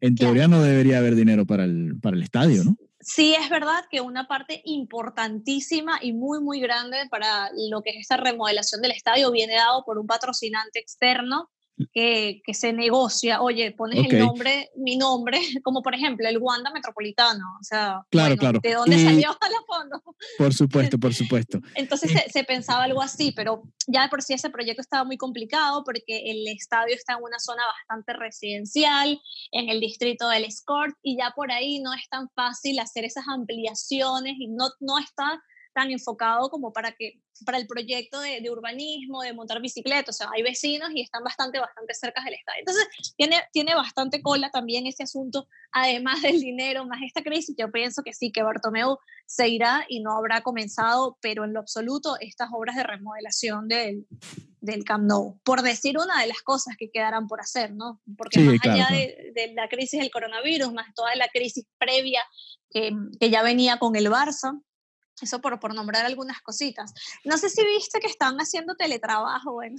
en 0.00 0.14
teoría 0.14 0.48
no 0.48 0.62
debería 0.62 0.98
haber 0.98 1.14
dinero 1.14 1.44
para 1.44 1.64
el, 1.64 1.98
para 2.00 2.16
el 2.16 2.22
estadio, 2.22 2.64
¿no? 2.64 2.76
Sí, 3.02 3.34
es 3.34 3.48
verdad 3.48 3.84
que 3.90 4.02
una 4.02 4.28
parte 4.28 4.60
importantísima 4.64 5.98
y 6.02 6.12
muy, 6.12 6.40
muy 6.40 6.60
grande 6.60 6.98
para 7.10 7.50
lo 7.70 7.82
que 7.82 7.90
es 7.90 7.96
esta 7.96 8.18
remodelación 8.18 8.82
del 8.82 8.92
estadio 8.92 9.30
viene 9.30 9.54
dado 9.54 9.84
por 9.84 9.98
un 9.98 10.06
patrocinante 10.06 10.78
externo 10.78 11.50
que, 11.92 12.40
que, 12.44 12.54
se 12.54 12.72
negocia, 12.72 13.40
oye, 13.40 13.72
pones 13.72 14.06
el 14.10 14.18
nombre, 14.18 14.70
mi 14.76 14.96
nombre, 14.96 15.38
como 15.64 15.82
por 15.82 15.94
ejemplo 15.94 16.28
el 16.28 16.38
Wanda 16.38 16.70
Metropolitano, 16.70 17.44
o 17.60 17.64
sea, 17.64 18.02
claro, 18.10 18.36
claro. 18.36 18.60
¿de 18.62 18.74
dónde 18.74 19.02
salió 19.02 19.30
a 19.30 19.48
la 19.48 19.58
fondo? 19.66 20.02
Por 20.38 20.54
supuesto, 20.54 20.98
por 20.98 21.14
supuesto. 21.14 21.60
Entonces 21.74 22.10
se, 22.12 22.30
se, 22.30 22.44
pensaba 22.44 22.84
algo 22.84 23.02
así, 23.02 23.32
pero 23.32 23.62
ya 23.86 24.08
por 24.08 24.22
sí 24.22 24.34
ese 24.34 24.50
proyecto 24.50 24.80
estaba 24.80 25.04
muy 25.04 25.16
complicado 25.16 25.82
porque 25.84 26.30
el 26.30 26.46
estadio 26.48 26.94
está 26.94 27.14
en 27.14 27.22
una 27.22 27.38
zona 27.38 27.62
bastante 27.78 28.12
residencial, 28.12 29.20
en 29.52 29.68
el 29.68 29.80
distrito 29.80 30.28
del 30.28 30.44
Escort, 30.44 30.94
y 31.02 31.16
ya 31.16 31.32
por 31.34 31.50
ahí 31.50 31.80
no 31.80 31.92
es 31.94 32.08
tan 32.08 32.28
fácil 32.30 32.78
hacer 32.78 33.04
esas 33.04 33.24
ampliaciones 33.28 34.34
y 34.38 34.48
no, 34.48 34.68
no 34.80 34.98
está 34.98 35.40
tan 35.72 35.90
enfocado 35.90 36.50
como 36.50 36.72
para 36.72 36.92
que 36.92 37.20
para 37.44 37.58
el 37.58 37.66
proyecto 37.66 38.20
de, 38.20 38.40
de, 38.40 38.50
urbanismo, 38.50 39.22
de 39.22 39.32
montar 39.32 39.60
bicicletas, 39.60 40.16
o 40.16 40.18
sea, 40.18 40.28
hay 40.34 40.42
vecinos 40.42 40.90
y 40.94 41.00
están 41.00 41.24
bastante, 41.24 41.58
bastante 41.58 41.94
cerca 41.94 42.22
del 42.22 42.34
estadio. 42.34 42.60
Entonces, 42.60 42.86
tiene, 43.16 43.40
tiene 43.52 43.74
bastante 43.74 44.20
cola 44.22 44.50
también 44.50 44.86
ese 44.86 45.04
asunto, 45.04 45.48
además 45.72 46.22
del 46.22 46.40
dinero, 46.40 46.86
más 46.86 47.00
esta 47.02 47.22
crisis, 47.22 47.54
yo 47.58 47.70
pienso 47.70 48.02
que 48.02 48.12
sí, 48.12 48.30
que 48.32 48.42
Bartomeu 48.42 48.98
se 49.26 49.48
irá 49.48 49.84
y 49.88 50.00
no 50.00 50.16
habrá 50.16 50.42
comenzado, 50.42 51.18
pero 51.20 51.44
en 51.44 51.52
lo 51.52 51.60
absoluto, 51.60 52.16
estas 52.20 52.50
obras 52.52 52.76
de 52.76 52.82
remodelación 52.82 53.68
del, 53.68 54.06
del 54.60 54.84
Camp 54.84 55.04
Nou, 55.04 55.40
por 55.44 55.62
decir 55.62 55.96
una 55.98 56.20
de 56.20 56.26
las 56.26 56.42
cosas 56.42 56.76
que 56.78 56.90
quedarán 56.90 57.26
por 57.26 57.40
hacer, 57.40 57.72
¿no? 57.72 58.00
Porque 58.16 58.40
más 58.40 58.58
allá 58.64 58.88
de, 58.90 59.32
de, 59.34 59.54
la 59.54 59.68
crisis 59.68 60.00
del 60.00 60.10
coronavirus, 60.10 60.72
más 60.72 60.92
toda 60.94 61.14
la 61.16 61.28
crisis 61.28 61.66
previa 61.78 62.22
que, 62.70 62.92
que 63.18 63.30
ya 63.30 63.42
venía 63.42 63.78
con 63.78 63.96
el 63.96 64.08
Barça, 64.08 64.60
eso 65.22 65.40
por, 65.40 65.58
por 65.60 65.74
nombrar 65.74 66.06
algunas 66.06 66.40
cositas. 66.40 66.92
No 67.24 67.36
sé 67.38 67.48
si 67.50 67.62
viste 67.64 68.00
que 68.00 68.06
están 68.06 68.36
haciendo 68.38 68.74
teletrabajo, 68.74 69.52
bueno. 69.52 69.76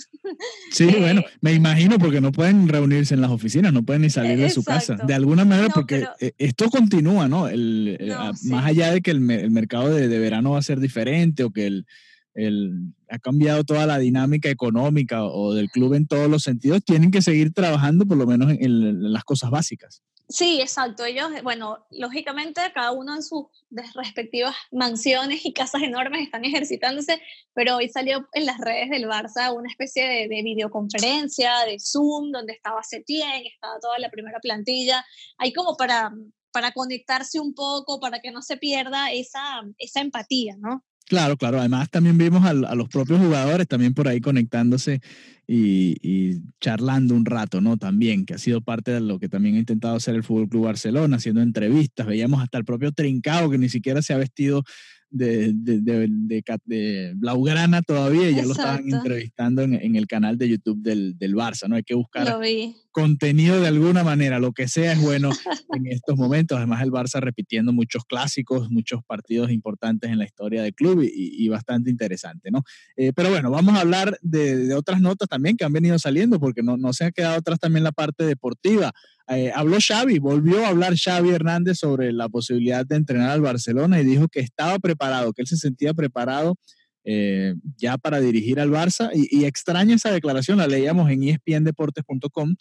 Sí, 0.71 0.89
eh, 0.89 0.99
bueno, 0.99 1.23
me 1.41 1.53
imagino 1.53 1.97
porque 1.99 2.21
no 2.21 2.31
pueden 2.31 2.67
reunirse 2.67 3.13
en 3.13 3.21
las 3.21 3.31
oficinas, 3.31 3.73
no 3.73 3.83
pueden 3.83 4.03
ni 4.03 4.09
salir 4.09 4.37
de 4.37 4.49
su 4.49 4.63
casa. 4.63 4.95
De 4.95 5.13
alguna 5.13 5.45
manera, 5.45 5.69
porque 5.69 6.07
eh, 6.19 6.33
esto 6.37 6.69
continúa, 6.69 7.27
¿no? 7.27 7.47
El, 7.47 7.97
eh, 7.99 8.15
Más 8.45 8.65
allá 8.65 8.91
de 8.91 9.01
que 9.01 9.11
el, 9.11 9.29
el 9.29 9.51
mercado 9.51 9.89
de, 9.89 10.07
de, 10.07 10.19
verano 10.19 10.51
va 10.51 10.59
a 10.59 10.63
ser 10.63 10.79
diferente 10.79 11.43
o 11.43 11.51
que 11.51 11.67
el, 11.67 11.85
el, 12.33 12.93
ha 13.09 13.19
cambiado 13.19 13.63
toda 13.63 13.85
la 13.85 13.97
dinámica 13.97 14.49
económica 14.49 15.23
o 15.23 15.53
del 15.53 15.69
club 15.69 15.93
en 15.93 16.07
todos 16.07 16.29
los 16.29 16.43
sentidos, 16.43 16.83
tienen 16.83 17.11
que 17.11 17.21
seguir 17.21 17.53
trabajando 17.53 18.05
por 18.05 18.17
lo 18.17 18.25
menos 18.25 18.51
en 18.51 19.11
las 19.11 19.23
cosas 19.23 19.49
básicas. 19.49 20.01
Sí, 20.31 20.61
exacto. 20.61 21.03
Ellos, 21.03 21.29
bueno, 21.43 21.85
lógicamente 21.89 22.61
cada 22.73 22.93
uno 22.93 23.15
en 23.15 23.21
sus 23.21 23.47
respectivas 23.95 24.55
mansiones 24.71 25.45
y 25.45 25.51
casas 25.51 25.83
enormes 25.83 26.21
están 26.21 26.45
ejercitándose, 26.45 27.21
pero 27.53 27.77
hoy 27.77 27.89
salió 27.89 28.27
en 28.31 28.45
las 28.45 28.57
redes 28.57 28.89
del 28.89 29.07
Barça 29.07 29.53
una 29.53 29.69
especie 29.69 30.07
de, 30.07 30.27
de 30.29 30.41
videoconferencia, 30.41 31.65
de 31.65 31.77
Zoom, 31.79 32.31
donde 32.31 32.53
estaba 32.53 32.81
Setién, 32.81 33.45
estaba 33.45 33.77
toda 33.81 33.99
la 33.99 34.09
primera 34.09 34.39
plantilla. 34.39 35.05
Hay 35.37 35.51
como 35.51 35.75
para, 35.75 36.13
para 36.53 36.71
conectarse 36.71 37.39
un 37.39 37.53
poco, 37.53 37.99
para 37.99 38.21
que 38.21 38.31
no 38.31 38.41
se 38.41 38.55
pierda 38.55 39.11
esa, 39.11 39.61
esa 39.77 39.99
empatía, 39.99 40.55
¿no? 40.57 40.85
Claro, 41.11 41.35
claro. 41.35 41.59
Además 41.59 41.89
también 41.89 42.17
vimos 42.17 42.45
a, 42.45 42.53
los 42.53 42.87
propios 42.87 43.19
jugadores 43.19 43.67
también 43.67 43.93
por 43.93 44.07
ahí 44.07 44.21
conectándose 44.21 45.01
y, 45.45 46.39
charlando 46.61 47.15
un 47.15 47.25
rato, 47.25 47.59
¿no? 47.59 47.75
También, 47.75 48.25
que 48.25 48.35
ha 48.35 48.37
sido 48.37 48.61
parte 48.61 48.91
de 48.91 49.01
lo 49.01 49.19
que 49.19 49.27
también 49.27 49.55
ha 49.55 49.59
intentado 49.59 49.97
hacer 49.97 50.15
el 50.15 50.23
Fútbol 50.23 50.47
Club 50.47 50.63
Barcelona, 50.67 51.17
haciendo 51.17 51.41
entrevistas. 51.41 52.07
Veíamos 52.07 52.41
hasta 52.41 52.59
el 52.59 52.63
propio 52.63 52.93
Trincao 52.93 53.49
que 53.49 53.57
ni 53.57 53.67
siquiera 53.67 54.01
se 54.01 54.13
ha 54.13 54.17
vestido 54.17 54.63
de, 55.11 55.51
de, 55.53 57.13
Blaugrana 57.15 57.81
todavía 57.81 58.29
y 58.29 58.35
ya 58.35 58.43
lo 58.43 58.53
estaban 58.53 58.91
entrevistando 58.91 59.61
en, 59.61 59.95
el 59.95 60.07
canal 60.07 60.37
de 60.37 60.49
YouTube 60.49 60.81
del, 60.81 61.17
del 61.17 61.35
Barça, 61.35 61.67
¿no? 61.67 61.75
Hay 61.75 61.83
que 61.83 61.95
buscar 61.95 62.39
contenido 62.91 63.59
de 63.59 63.67
alguna 63.67 64.03
manera, 64.03 64.39
lo 64.39 64.51
que 64.51 64.67
sea 64.67 64.93
es 64.93 65.01
bueno 65.01 65.29
en 65.75 65.87
estos 65.87 66.17
momentos. 66.17 66.57
Además, 66.57 66.81
el 66.83 66.91
Barça 66.91 67.19
repitiendo 67.19 67.73
muchos 67.73 68.05
clásicos, 68.05 68.69
muchos 68.69 69.03
partidos 69.03 69.51
importantes 69.51 70.09
en 70.09 70.17
la 70.17 70.25
historia 70.25 70.61
del 70.63 70.73
club 70.73 71.01
y, 71.03 71.47
bastante 71.49 71.89
interesante, 71.89 72.49
¿no? 72.49 72.63
Eh, 72.95 73.11
pero 73.13 73.29
bueno, 73.29 73.51
vamos 73.51 73.75
a 73.75 73.81
hablar 73.81 74.17
de, 74.21 74.73
otras 74.73 75.01
notas 75.01 75.27
también 75.27 75.57
que 75.57 75.65
han 75.65 75.73
venido 75.73 75.99
saliendo, 75.99 76.39
porque 76.39 76.63
no, 76.63 76.77
no 76.77 76.93
se 76.93 77.05
ha 77.05 77.11
quedado 77.11 77.35
atrás 77.35 77.59
también 77.59 77.83
la 77.83 77.91
parte 77.91 78.23
deportiva. 78.23 78.93
Eh, 79.33 79.49
habló 79.55 79.77
Xavi, 79.79 80.19
volvió 80.19 80.65
a 80.65 80.69
hablar 80.69 80.93
Xavi 80.97 81.29
Hernández 81.29 81.77
sobre 81.77 82.11
la 82.11 82.27
posibilidad 82.27 82.85
de 82.85 82.97
entrenar 82.97 83.29
al 83.29 83.41
Barcelona 83.41 84.01
y 84.01 84.03
dijo 84.03 84.27
que 84.27 84.41
estaba 84.41 84.77
preparado, 84.77 85.31
que 85.31 85.43
él 85.43 85.47
se 85.47 85.55
sentía 85.55 85.93
preparado 85.93 86.55
eh, 87.05 87.55
ya 87.77 87.97
para 87.97 88.19
dirigir 88.19 88.59
al 88.59 88.71
Barça. 88.71 89.09
Y, 89.13 89.45
extraña 89.45 89.95
esa 89.95 90.11
declaración, 90.11 90.57
la 90.57 90.67
leíamos 90.67 91.09
en 91.09 91.23
espndeportes.com, 91.23 92.55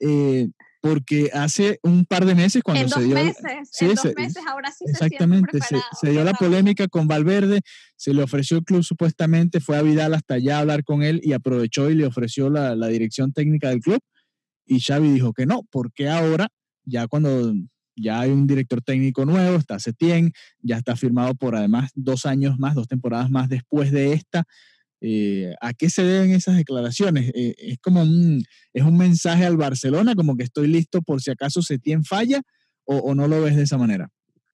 eh, 0.00 0.48
porque 0.80 1.30
hace 1.32 1.78
un 1.84 2.04
par 2.04 2.24
de 2.24 2.34
meses 2.34 2.62
cuando 2.64 2.88
se 2.88 3.04
dio... 3.04 3.14
Meses, 3.14 3.68
sí, 3.70 3.84
en 3.84 3.94
dos 3.94 4.12
meses, 4.16 4.42
ahora 4.48 4.72
sí 4.72 4.86
exactamente, 4.88 5.60
se, 5.60 5.76
se, 6.00 6.10
dio 6.10 6.24
la 6.24 6.32
polémica 6.32 6.88
con 6.88 7.06
Valverde, 7.06 7.60
se 7.96 8.12
le 8.14 8.22
ofreció 8.24 8.56
el 8.56 8.64
club 8.64 8.82
supuestamente, 8.82 9.60
fue 9.60 9.76
a 9.76 9.82
Vidal 9.82 10.14
hasta 10.14 10.34
allá 10.34 10.56
a 10.56 10.60
hablar 10.60 10.82
con 10.82 11.04
él 11.04 11.20
y 11.22 11.34
aprovechó 11.34 11.88
y 11.88 11.94
le 11.94 12.06
ofreció 12.06 12.50
la, 12.50 12.74
la 12.74 12.88
dirección 12.88 13.32
técnica 13.32 13.68
del 13.68 13.80
club. 13.80 14.00
Y 14.70 14.78
Xavi 14.78 15.10
dijo 15.10 15.32
que 15.32 15.46
no, 15.46 15.64
porque 15.72 16.08
ahora, 16.08 16.46
ya 16.84 17.08
cuando 17.08 17.52
ya 17.96 18.20
hay 18.20 18.30
un 18.30 18.46
director 18.46 18.80
técnico 18.80 19.24
nuevo, 19.24 19.56
está 19.56 19.80
Setién, 19.80 20.32
ya 20.62 20.76
está 20.76 20.94
firmado 20.94 21.34
por 21.34 21.56
además 21.56 21.90
dos 21.96 22.24
años 22.24 22.56
más, 22.56 22.76
dos 22.76 22.86
temporadas 22.86 23.30
más 23.30 23.48
después 23.48 23.90
de 23.90 24.12
esta. 24.12 24.44
Eh, 25.00 25.54
¿A 25.60 25.72
qué 25.72 25.90
se 25.90 26.04
deben 26.04 26.30
esas 26.30 26.56
declaraciones? 26.56 27.32
Eh, 27.34 27.56
es 27.58 27.78
como 27.78 28.02
un, 28.02 28.44
es 28.72 28.84
un 28.84 28.96
mensaje 28.96 29.44
al 29.44 29.56
Barcelona, 29.56 30.14
como 30.14 30.36
que 30.36 30.44
estoy 30.44 30.68
listo 30.68 31.02
por 31.02 31.20
si 31.20 31.32
acaso 31.32 31.62
Setién 31.62 32.04
falla, 32.04 32.40
o 32.84 33.14
no 33.16 33.26
lo 33.26 33.42
ves 33.42 33.56
de 33.56 33.64
esa 33.64 33.76
manera. 33.76 34.08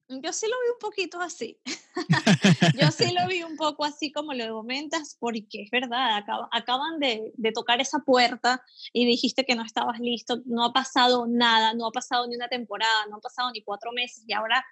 Yo 0.09 0.33
sí 0.33 0.47
lo 0.47 0.55
vi 0.63 0.71
un 0.73 0.79
poquito 0.79 1.21
así. 1.21 1.59
Yo 2.81 2.91
sí 2.93 3.13
lo 3.13 3.27
vi 3.27 3.43
un 3.43 3.57
poco 3.57 3.85
así 3.85 4.13
como 4.13 4.35
lo 4.35 4.55
comentas, 4.55 5.17
porque 5.19 5.63
es 5.63 5.71
verdad, 5.71 6.23
acaban 6.53 7.01
de, 7.01 7.33
tocar 7.53 7.81
esa 7.81 7.99
puerta 8.01 8.63
y 8.93 9.05
dijiste 9.05 9.45
que 9.45 9.57
no 9.57 9.65
estabas 9.65 9.99
listo, 9.99 10.43
no 10.45 10.65
ha 10.65 10.73
pasado 10.73 11.27
nada, 11.27 11.75
no 11.75 11.87
ha 11.87 11.91
pasado 11.91 12.27
ni 12.29 12.37
una 12.37 12.49
temporada, 12.49 13.07
no 13.11 13.17
ha 13.17 13.21
pasado 13.21 13.51
ni 13.51 13.63
cuatro 13.63 13.91
meses 13.93 14.25
y 14.27 14.33
ahora 14.33 14.65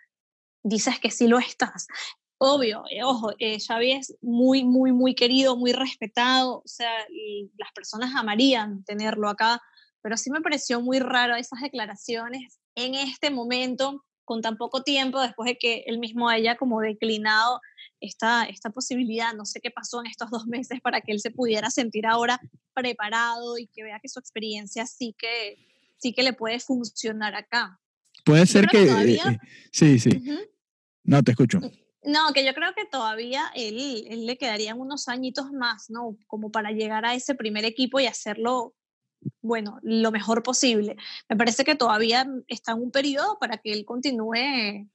dices 0.63 1.01
que 1.01 1.11
sí 1.11 1.27
lo 1.27 1.39
estás. 1.39 1.89
Obvio, 2.39 2.85
eh, 2.91 3.03
ojo, 3.03 3.33
eh, 3.39 3.59
Xavi 3.59 3.93
es 3.93 4.17
muy, 4.21 4.65
muy, 4.65 4.93
muy 4.93 5.15
querido, 5.15 5.57
muy 5.57 5.73
respetado, 5.73 6.59
o 6.59 6.69
sea, 6.69 6.93
las 7.57 7.73
personas 7.73 8.15
amarían 8.15 8.85
tenerlo 8.85 9.29
acá, 9.29 9.61
pero 10.01 10.17
sí 10.17 10.31
me 10.31 10.43
pareció 10.43 10.81
muy 10.81 11.01
raro 11.01 11.35
esas 11.35 11.61
declaraciones 11.61 12.61
en 12.77 12.95
este 12.95 13.31
momento 13.31 14.05
con 14.25 14.43
tan 14.43 14.57
poco 14.57 14.83
tiempo, 14.83 15.21
después 15.21 15.47
de 15.47 15.59
que 15.59 15.85
él 15.87 15.99
mismo 15.99 16.29
haya 16.29 16.57
como 16.57 16.81
declinado 16.81 17.61
esta, 18.01 18.45
esta 18.45 18.71
posibilidad. 18.71 19.35
No 19.35 19.45
sé 19.45 19.61
qué 19.61 19.71
pasó 19.71 20.01
en 20.01 20.07
estos 20.07 20.31
dos 20.31 20.47
meses 20.47 20.81
para 20.81 21.01
que 21.01 21.13
él 21.13 21.21
se 21.21 21.31
pudiera 21.31 21.71
sentir 21.71 22.07
ahora 22.07 22.41
preparado 22.75 23.59
y 23.59 23.67
que 23.69 23.83
vea 23.83 24.01
que 24.01 24.09
su 24.09 24.19
experiencia 24.19 24.87
sí 24.87 25.15
que, 25.19 25.57
sí 25.97 26.13
que 26.13 26.23
le 26.23 26.33
puede 26.33 26.61
funcionar 26.61 27.35
acá. 27.35 27.81
Puede 28.25 28.47
ser 28.47 28.67
que... 28.69 28.83
Eh, 28.85 29.15
eh, 29.15 29.39
sí, 29.73 29.99
sí. 29.99 30.11
No, 31.03 31.23
te 31.23 31.33
escucho. 31.33 31.61
No, 32.03 32.33
que 32.35 32.45
yo 32.45 32.55
creo 32.55 32.75
que 32.75 32.85
todavía 32.85 33.51
él, 33.55 34.07
él 34.09 34.27
le 34.27 34.37
quedarían 34.37 34.79
unos 34.79 35.09
añitos 35.09 35.53
más, 35.53 35.89
¿no? 35.89 36.17
Como 36.27 36.51
para 36.51 36.71
llegar 36.71 37.05
a 37.07 37.15
ese 37.15 37.35
primer 37.35 37.65
equipo 37.65 37.99
y 38.01 38.07
hacerlo 38.07 38.75
bueno, 39.43 39.79
lo 39.83 40.11
mejor 40.11 40.43
posible. 40.43 40.97
Me 41.29 41.37
parece 41.37 41.65
que 41.65 41.75
todavía 41.75 42.27
está 42.49 42.73
en 42.73 42.83
un 42.83 42.91
periodo 42.91 43.39
para 43.41 43.59
que 43.59 43.73
él 43.73 43.85
continúe 43.85 44.35
eh, 44.37 44.87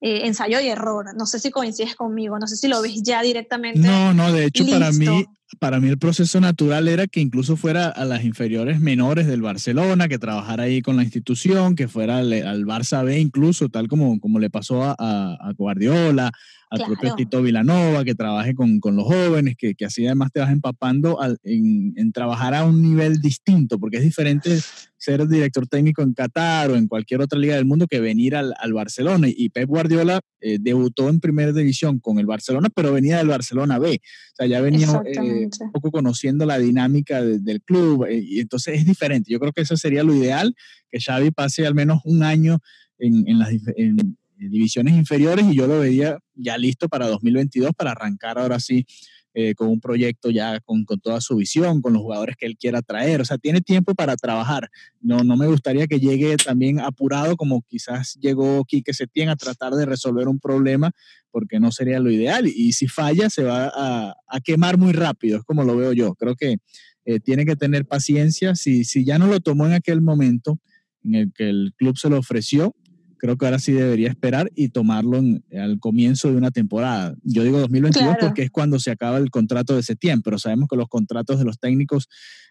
ensayo 0.00 0.60
y 0.60 0.68
error. 0.68 1.06
No 1.16 1.26
sé 1.26 1.38
si 1.38 1.50
coincides 1.50 1.94
conmigo, 1.94 2.38
no 2.38 2.46
sé 2.46 2.56
si 2.56 2.68
lo 2.68 2.80
ves 2.80 3.02
ya 3.02 3.22
directamente. 3.22 3.80
No, 3.80 4.14
no, 4.14 4.32
de 4.32 4.46
hecho 4.46 4.64
para 4.66 4.92
mí, 4.92 5.26
para 5.58 5.80
mí 5.80 5.88
el 5.88 5.98
proceso 5.98 6.40
natural 6.40 6.88
era 6.88 7.06
que 7.06 7.20
incluso 7.20 7.56
fuera 7.56 7.88
a 7.88 8.04
las 8.04 8.24
inferiores 8.24 8.80
menores 8.80 9.26
del 9.26 9.42
Barcelona, 9.42 10.08
que 10.08 10.18
trabajara 10.18 10.64
ahí 10.64 10.80
con 10.80 10.96
la 10.96 11.02
institución, 11.02 11.76
que 11.76 11.88
fuera 11.88 12.18
al, 12.18 12.64
Barça 12.64 13.04
B 13.04 13.18
incluso, 13.18 13.68
tal 13.68 13.88
como, 13.88 14.18
como 14.20 14.38
le 14.38 14.48
pasó 14.48 14.82
a, 14.82 14.94
a 14.98 15.52
Guardiola, 15.56 16.32
al 16.70 16.84
propio 16.84 17.14
Tito 17.16 17.42
Vilanova, 17.42 18.04
que 18.04 18.14
trabaje 18.14 18.54
con, 18.54 18.78
con 18.78 18.94
los 18.94 19.04
jóvenes, 19.04 19.56
que, 19.58 19.74
que, 19.74 19.84
así 19.84 20.06
además 20.06 20.30
te 20.32 20.38
vas 20.38 20.50
empapando 20.50 21.20
al, 21.20 21.38
en, 21.42 21.92
en, 21.96 22.12
trabajar 22.12 22.54
a 22.54 22.64
un 22.64 22.80
nivel 22.80 23.20
distinto, 23.20 23.78
porque 23.78 23.96
es 23.96 24.04
diferente 24.04 24.60
ser 24.96 25.26
director 25.26 25.66
técnico 25.66 26.02
en 26.02 26.14
Qatar 26.14 26.70
o 26.70 26.76
en 26.76 26.86
cualquier 26.86 27.22
otra 27.22 27.38
liga 27.38 27.56
del 27.56 27.64
mundo 27.64 27.86
que 27.88 28.00
venir 28.00 28.36
al, 28.36 28.54
al 28.58 28.72
Barcelona. 28.72 29.26
Y 29.28 29.48
Pep 29.48 29.66
Guardiola 29.66 30.20
eh, 30.40 30.58
debutó 30.60 31.08
en 31.08 31.18
primera 31.18 31.52
división 31.52 31.98
con 31.98 32.18
el 32.18 32.26
Barcelona, 32.26 32.68
pero 32.72 32.92
venía 32.92 33.18
del 33.18 33.28
Barcelona 33.28 33.78
B. 33.78 33.94
O 33.94 34.36
sea, 34.36 34.46
ya 34.46 34.60
venía 34.60 34.86
eh, 35.06 35.48
un 35.60 35.72
poco 35.72 35.90
conociendo 35.90 36.46
la 36.46 36.58
dinámica 36.58 37.22
del 37.22 37.62
club, 37.62 38.04
eh, 38.04 38.22
y 38.22 38.40
entonces 38.40 38.78
es 38.78 38.86
diferente. 38.86 39.32
Yo 39.32 39.40
creo 39.40 39.52
que 39.52 39.62
eso 39.62 39.76
sería 39.76 40.04
lo 40.04 40.14
ideal, 40.14 40.54
que 40.90 41.00
Xavi 41.00 41.32
pase 41.32 41.66
al 41.66 41.74
menos 41.74 42.00
un 42.04 42.22
año 42.22 42.60
en, 42.98 43.26
en 43.26 43.38
las, 43.38 43.50
en, 43.76 44.16
divisiones 44.48 44.94
inferiores 44.94 45.46
y 45.46 45.54
yo 45.54 45.66
lo 45.66 45.80
veía 45.80 46.18
ya 46.34 46.56
listo 46.56 46.88
para 46.88 47.06
2022 47.08 47.72
para 47.76 47.92
arrancar 47.92 48.38
ahora 48.38 48.58
sí 48.60 48.86
eh, 49.32 49.54
con 49.54 49.68
un 49.68 49.80
proyecto 49.80 50.30
ya 50.30 50.58
con, 50.60 50.84
con, 50.84 50.98
toda 50.98 51.20
su 51.20 51.36
visión, 51.36 51.82
con 51.82 51.92
los 51.92 52.02
jugadores 52.02 52.36
que 52.36 52.46
él 52.46 52.56
quiera 52.56 52.82
traer. 52.82 53.20
O 53.20 53.24
sea, 53.24 53.38
tiene 53.38 53.60
tiempo 53.60 53.94
para 53.94 54.16
trabajar. 54.16 54.68
No, 55.00 55.22
no 55.22 55.36
me 55.36 55.46
gustaría 55.46 55.86
que 55.86 56.00
llegue 56.00 56.36
también 56.36 56.80
apurado 56.80 57.36
como 57.36 57.62
quizás 57.62 58.18
llegó 58.20 58.64
Quique 58.64 58.92
Setién 58.92 59.28
a 59.28 59.36
tratar 59.36 59.74
de 59.74 59.86
resolver 59.86 60.26
un 60.26 60.40
problema 60.40 60.90
porque 61.30 61.60
no 61.60 61.70
sería 61.70 62.00
lo 62.00 62.10
ideal. 62.10 62.48
Y 62.48 62.72
si 62.72 62.88
falla, 62.88 63.30
se 63.30 63.44
va 63.44 63.70
a, 63.72 64.16
a 64.26 64.40
quemar 64.40 64.78
muy 64.78 64.92
rápido, 64.92 65.38
es 65.38 65.44
como 65.44 65.62
lo 65.62 65.76
veo 65.76 65.92
yo. 65.92 66.16
Creo 66.16 66.34
que 66.34 66.56
eh, 67.04 67.20
tiene 67.20 67.44
que 67.44 67.56
tener 67.56 67.86
paciencia. 67.86 68.54
Si, 68.54 68.84
si 68.84 69.04
ya 69.04 69.18
no 69.18 69.26
lo 69.26 69.40
tomó 69.40 69.66
en 69.66 69.72
aquel 69.72 70.00
momento 70.00 70.58
en 71.04 71.14
el 71.14 71.32
que 71.32 71.48
el 71.48 71.72
club 71.76 71.96
se 71.96 72.10
lo 72.10 72.18
ofreció, 72.18 72.74
creo 73.20 73.36
que 73.36 73.44
ahora 73.44 73.58
sí 73.58 73.72
debería 73.72 74.08
esperar 74.08 74.50
y 74.54 74.70
tomarlo 74.70 75.22
al 75.52 75.78
comienzo 75.78 76.30
de 76.30 76.36
una 76.36 76.50
temporada. 76.50 77.14
Yo 77.22 77.44
digo 77.44 77.60
2022 77.60 78.16
porque 78.18 78.42
es 78.42 78.50
cuando 78.50 78.78
se 78.78 78.90
acaba 78.90 79.18
el 79.18 79.30
contrato 79.30 79.76
de 79.76 79.82
septiembre, 79.82 80.22
pero 80.24 80.38
sabemos 80.38 80.68
que 80.68 80.76
los 80.76 80.88
contratos 80.88 81.38
de 81.38 81.44
los 81.44 81.58
técnicos 81.58 82.08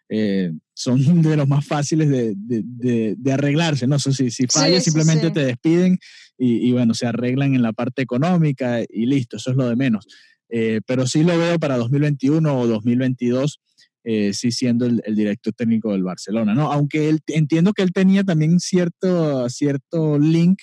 eh, 0.09 0.51
son 0.75 0.99
de 1.23 1.35
los 1.35 1.47
más 1.47 1.65
fáciles 1.65 2.07
de, 2.07 2.35
de, 2.37 3.15
de, 3.17 3.33
arreglarse, 3.33 3.87
¿no? 3.87 3.97
si, 3.97 4.29
si 4.29 4.45
falla, 4.45 4.79
simplemente 4.79 5.31
te 5.31 5.43
despiden 5.43 5.97
y, 6.37 6.71
bueno, 6.71 6.93
se 6.93 7.05
arreglan 7.05 7.53
en 7.53 7.63
la 7.63 7.73
parte 7.73 8.01
económica 8.01 8.79
y 8.87 9.05
listo, 9.07 9.37
eso 9.37 9.51
es 9.51 9.57
lo 9.57 9.67
de 9.67 9.75
menos. 9.75 10.07
Eh, 10.49 10.79
pero 10.85 11.05
sí 11.05 11.23
lo 11.23 11.37
veo 11.37 11.59
para 11.59 11.77
2021 11.77 12.57
o 12.57 12.67
2022 12.67 13.59
eh, 14.03 14.33
sí 14.33 14.51
siendo 14.51 14.85
el, 14.85 15.01
director 15.15 15.53
técnico 15.53 15.91
del 15.91 16.03
Barcelona, 16.03 16.53
¿no? 16.53 16.71
Aunque 16.71 17.09
él, 17.09 17.19
entiendo 17.27 17.73
que 17.73 17.81
él 17.81 17.91
tenía 17.91 18.23
también 18.23 18.59
cierto, 18.59 19.49
cierto 19.49 20.17
link, 20.17 20.59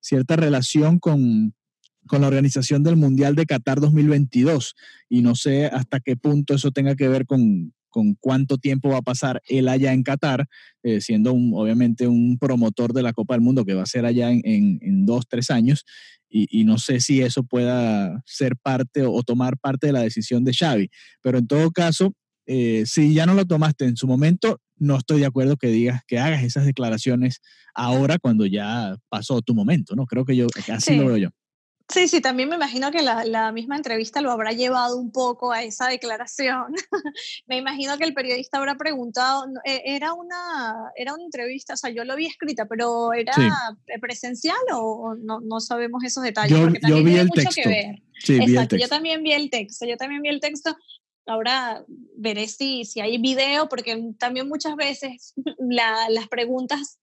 cierta 0.00 0.36
relación 0.36 0.98
con, 0.98 1.54
con 2.06 2.20
la 2.20 2.28
organización 2.28 2.82
del 2.82 2.96
Mundial 2.96 3.34
de 3.34 3.46
Qatar 3.46 3.80
2022 3.80 4.74
y 5.08 5.22
no 5.22 5.34
sé 5.34 5.66
hasta 5.66 6.00
qué 6.00 6.16
punto 6.16 6.54
eso 6.54 6.70
tenga 6.70 6.94
que 6.94 7.08
ver 7.08 7.26
con, 7.26 7.72
con 7.94 8.16
cuánto 8.18 8.58
tiempo 8.58 8.88
va 8.88 8.98
a 8.98 9.02
pasar 9.02 9.40
él 9.48 9.68
allá 9.68 9.92
en 9.92 10.02
Qatar, 10.02 10.46
eh, 10.82 11.00
siendo 11.00 11.32
un, 11.32 11.52
obviamente 11.54 12.08
un 12.08 12.38
promotor 12.38 12.92
de 12.92 13.02
la 13.02 13.12
Copa 13.12 13.34
del 13.34 13.40
Mundo 13.40 13.64
que 13.64 13.74
va 13.74 13.84
a 13.84 13.86
ser 13.86 14.04
allá 14.04 14.30
en, 14.30 14.78
en, 14.82 15.06
dos, 15.06 15.26
tres 15.28 15.48
años, 15.50 15.84
y, 16.28 16.64
no 16.64 16.78
sé 16.78 16.98
si 16.98 17.22
eso 17.22 17.44
pueda 17.44 18.20
ser 18.26 18.56
parte 18.56 19.04
o, 19.04 19.12
o, 19.12 19.22
tomar 19.22 19.56
parte 19.56 19.86
de 19.86 19.92
la 19.92 20.02
decisión 20.02 20.42
de 20.42 20.52
Xavi. 20.52 20.90
Pero 21.22 21.38
en 21.38 21.46
todo 21.46 21.70
caso, 21.70 22.12
eh, 22.46 22.84
si 22.86 23.14
ya 23.14 23.26
no 23.26 23.34
lo 23.34 23.44
tomaste 23.46 23.84
en 23.84 23.96
su 23.96 24.06
momento, 24.06 24.60
no 24.76 24.96
estoy 24.96 25.20
de 25.20 25.26
acuerdo 25.26 25.56
que 25.56 25.68
digas 25.68 26.02
que 26.06 26.18
hagas 26.18 26.42
esas 26.42 26.66
declaraciones 26.66 27.40
ahora 27.74 28.18
cuando 28.18 28.46
ya 28.46 28.96
pasó 29.08 29.40
tu 29.42 29.54
momento, 29.54 29.94
¿no? 29.94 30.06
Creo 30.06 30.24
que 30.24 30.36
yo 30.36 30.46
así 30.68 30.96
lo 30.96 31.06
veo 31.06 31.16
yo. 31.16 31.30
Sí, 31.92 32.08
sí, 32.08 32.22
también 32.22 32.48
me 32.48 32.56
imagino 32.56 32.90
que 32.90 33.02
la, 33.02 33.24
la, 33.24 33.52
misma 33.52 33.76
entrevista 33.76 34.22
lo 34.22 34.30
habrá 34.30 34.52
llevado 34.52 34.96
un 34.96 35.12
poco 35.12 35.52
a 35.52 35.62
esa 35.62 35.86
declaración. 35.86 36.74
me 37.46 37.58
imagino 37.58 37.98
que 37.98 38.04
el 38.04 38.14
periodista 38.14 38.56
habrá 38.56 38.76
preguntado, 38.76 39.44
e, 39.64 39.82
¿era 39.84 40.14
una, 40.14 40.90
era 40.96 41.12
una 41.12 41.24
entrevista? 41.24 41.74
O 41.74 41.76
sea, 41.76 41.90
yo 41.90 42.04
lo 42.04 42.16
vi 42.16 42.26
escrita, 42.26 42.64
pero 42.64 43.12
¿era 43.12 43.34
presencial 44.00 44.56
o 44.72 45.14
no, 45.14 45.40
no, 45.40 45.60
sabemos 45.60 46.02
esos 46.04 46.22
detalles? 46.22 46.58
Yo, 46.58 46.68
yo 46.88 47.04
vi 47.04 47.16
el 47.16 47.30
texto. 47.30 47.68
Sí, 48.18 48.38
Exacto, 48.38 48.76
yo 48.76 48.88
también 48.88 49.22
vi 49.22 49.32
el 49.32 49.50
texto, 49.50 49.84
yo 49.84 49.98
también 49.98 50.22
vi 50.22 50.30
el 50.30 50.40
texto 50.40 50.74
Ahora 51.26 51.84
veré 52.16 52.46
si, 52.48 52.84
si 52.84 53.00
hay 53.00 53.18
video, 53.18 53.68
porque 53.68 54.12
también 54.18 54.48
muchas 54.48 54.76
veces 54.76 55.34
las 55.58 56.28
preguntas 56.28 56.98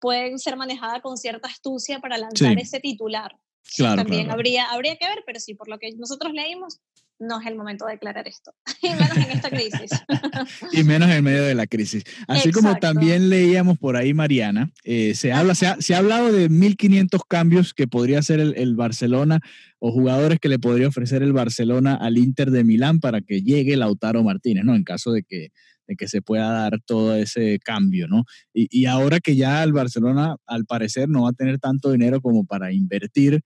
pueden 0.00 0.38
ser 0.38 0.56
manejadas 0.56 1.00
con 1.02 1.16
cierta 1.16 1.48
astucia 1.48 2.00
para 2.00 2.18
lanzar 2.18 2.58
ese 2.58 2.80
titular. 2.80 3.36
Claro, 3.76 3.96
también 3.96 4.30
Habría, 4.30 4.66
habría 4.66 4.96
que 4.96 5.06
ver, 5.06 5.24
pero 5.26 5.40
sí, 5.40 5.54
por 5.54 5.68
lo 5.68 5.78
que 5.78 5.90
nosotros 5.96 6.32
leímos, 6.32 6.80
no 7.18 7.40
es 7.40 7.46
el 7.46 7.56
momento 7.56 7.86
de 7.86 7.92
declarar 7.92 8.28
esto, 8.28 8.54
y 8.82 8.90
menos 8.90 9.16
en 9.16 9.30
esta 9.30 9.50
crisis. 9.50 9.90
y 10.72 10.84
menos 10.84 11.10
en 11.10 11.24
medio 11.24 11.42
de 11.44 11.54
la 11.54 11.66
crisis. 11.66 12.04
Así 12.28 12.52
como 12.52 12.76
también 12.76 13.30
leíamos 13.30 13.78
por 13.78 13.96
ahí, 13.96 14.14
Mariana, 14.14 14.70
eh, 14.84 15.14
se, 15.14 15.32
habla, 15.32 15.54
se 15.54 15.66
ha, 15.66 15.80
se, 15.80 15.94
ha, 15.94 15.98
hablado 15.98 16.30
de 16.30 16.50
1.500 16.50 17.20
cambios 17.26 17.74
que 17.74 17.88
podría 17.88 18.18
hacer 18.18 18.40
el, 18.40 18.54
el, 18.56 18.76
Barcelona 18.76 19.40
o 19.86 19.92
jugadores 19.92 20.40
que 20.40 20.48
le 20.48 20.58
podría 20.58 20.88
ofrecer 20.88 21.22
el 21.22 21.32
Barcelona 21.32 21.94
al 21.94 22.18
Inter 22.18 22.50
de 22.50 22.64
Milán 22.64 22.98
para 22.98 23.20
que 23.20 23.42
llegue 23.42 23.76
Lautaro 23.76 24.24
Martínez, 24.24 24.64
¿no? 24.64 24.74
En 24.74 24.82
caso 24.82 25.12
de 25.12 25.22
que, 25.22 25.50
de 25.86 25.94
que 25.94 26.08
se 26.08 26.22
pueda 26.22 26.50
dar 26.50 26.80
todo 26.84 27.14
ese 27.14 27.60
cambio, 27.62 28.08
¿no? 28.08 28.24
Y, 28.52 28.66
y 28.70 28.86
ahora 28.86 29.20
que 29.20 29.36
ya 29.36 29.62
el 29.62 29.72
Barcelona, 29.72 30.34
al 30.44 30.64
parecer, 30.64 31.08
no 31.08 31.22
va 31.22 31.30
a 31.30 31.34
tener 31.34 31.60
tanto 31.60 31.92
dinero 31.92 32.20
como 32.20 32.44
para 32.44 32.72
invertir 32.72 33.42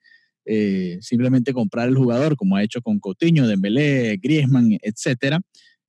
eh, 0.46 0.96
simplemente 1.02 1.52
comprar 1.52 1.88
el 1.88 1.96
jugador, 1.96 2.36
como 2.36 2.56
ha 2.56 2.62
hecho 2.62 2.80
con 2.80 3.00
Coutinho, 3.00 3.46
Dembélé, 3.46 4.16
Griezmann, 4.16 4.78
etcétera. 4.80 5.40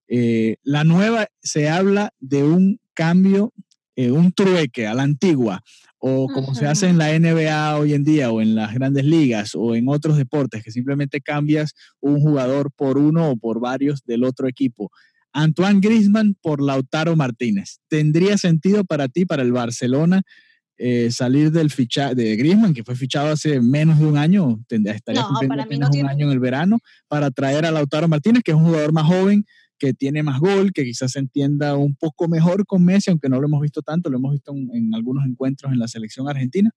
Eh, 0.10 0.58
la 0.64 0.84
nueva 0.84 1.28
se 1.42 1.70
habla 1.70 2.14
de 2.20 2.44
un 2.44 2.78
cambio, 2.94 3.54
eh, 3.96 4.12
un 4.12 4.34
trueque 4.34 4.88
a 4.88 4.94
la 4.94 5.04
antigua, 5.04 5.64
o 6.04 6.28
como 6.28 6.56
se 6.56 6.66
hace 6.66 6.90
en 6.90 6.98
la 6.98 7.18
NBA 7.18 7.78
hoy 7.78 7.94
en 7.94 8.04
día, 8.04 8.32
o 8.32 8.42
en 8.42 8.56
las 8.56 8.74
grandes 8.74 9.06
ligas, 9.06 9.52
o 9.54 9.76
en 9.76 9.88
otros 9.88 10.18
deportes, 10.18 10.64
que 10.64 10.72
simplemente 10.72 11.22
cambias 11.22 11.74
un 12.00 12.20
jugador 12.20 12.72
por 12.76 12.98
uno 12.98 13.30
o 13.30 13.38
por 13.38 13.60
varios 13.60 14.04
del 14.04 14.24
otro 14.24 14.48
equipo. 14.48 14.90
Antoine 15.32 15.80
Griezmann 15.80 16.36
por 16.42 16.60
Lautaro 16.60 17.16
Martínez. 17.16 17.80
¿Tendría 17.88 18.40
sentido 18.40 18.84
para 18.84 19.10
ti, 19.10 19.26
para 19.26 19.44
el 19.44 19.52
Barcelona, 19.52 20.24
eh, 20.78 21.12
salir 21.12 21.52
del 21.52 21.70
fichaje 21.70 22.16
de 22.16 22.36
Griezmann, 22.36 22.74
que 22.74 22.84
fue 22.84 22.96
fichado 22.96 23.30
hace 23.30 23.62
menos 23.62 24.00
de 24.00 24.08
un 24.08 24.18
año, 24.18 24.60
estaría 24.68 25.22
cumpliendo 25.22 25.66
menos 25.68 25.96
un 25.96 26.10
año 26.10 26.26
en 26.26 26.32
el 26.32 26.40
verano, 26.40 26.80
para 27.08 27.30
traer 27.30 27.68
a 27.68 27.72
Lautaro 27.72 28.08
Martínez, 28.08 28.42
que 28.44 28.50
es 28.50 28.58
un 28.58 28.66
jugador 28.66 28.92
más 28.92 29.06
joven, 29.06 29.46
que 29.82 29.96
tiene 29.96 30.22
más 30.22 30.40
gol, 30.40 30.74
que 30.74 30.84
quizás 30.84 31.14
se 31.14 31.20
entienda 31.20 31.76
un 31.76 31.96
poco 31.96 32.28
mejor 32.28 32.68
con 32.68 32.86
Messi, 32.86 33.10
aunque 33.10 33.30
no 33.30 33.42
lo 33.42 33.48
hemos 33.48 33.62
visto 33.62 33.82
tanto, 33.82 34.12
lo 34.12 34.18
hemos 34.18 34.34
visto 34.34 34.54
en, 34.54 34.94
algunos 34.94 35.26
encuentros 35.26 35.72
en 35.72 35.80
la 35.80 35.88
selección 35.88 36.30
argentina. 36.30 36.70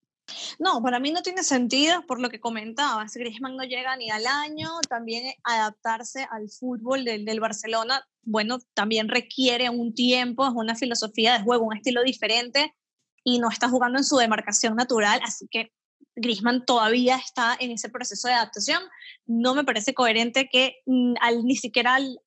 No, 0.58 0.82
para 0.82 1.00
mí 1.00 1.12
no 1.12 1.20
tiene 1.20 1.42
sentido 1.42 2.06
por 2.06 2.18
lo 2.18 2.30
que 2.30 2.40
comentabas. 2.40 3.12
Griezmann 3.12 3.56
no 3.56 3.64
llega 3.64 3.94
ni 3.98 4.08
al 4.08 4.26
año, 4.26 4.70
también 4.88 5.34
adaptarse 5.42 6.26
al 6.30 6.48
fútbol 6.48 7.04
del, 7.04 7.26
del, 7.26 7.40
Barcelona, 7.40 8.02
bueno, 8.22 8.58
también 8.72 9.10
requiere 9.10 9.68
un 9.68 9.92
tiempo, 9.92 10.46
es 10.46 10.54
una 10.54 10.74
filosofía 10.74 11.34
de 11.34 11.44
juego, 11.44 11.66
un 11.66 11.76
estilo 11.76 12.02
diferente 12.02 12.74
y 13.22 13.38
no 13.38 13.50
está 13.50 13.68
jugando 13.68 13.98
en 13.98 14.04
su 14.04 14.16
demarcación 14.16 14.76
natural, 14.76 15.20
así 15.22 15.46
que 15.50 15.72
Griezmann 16.16 16.64
todavía 16.64 17.16
está 17.16 17.56
en 17.58 17.72
ese 17.72 17.88
proceso 17.88 18.28
de 18.28 18.34
adaptación. 18.34 18.82
No 19.26 19.54
me 19.54 19.64
parece 19.64 19.94
coherente 19.94 20.48
que 20.50 20.76
mm, 20.86 21.14
al, 21.20 21.44
ni 21.44 21.56
siquiera 21.56 21.94
al, 21.96 22.18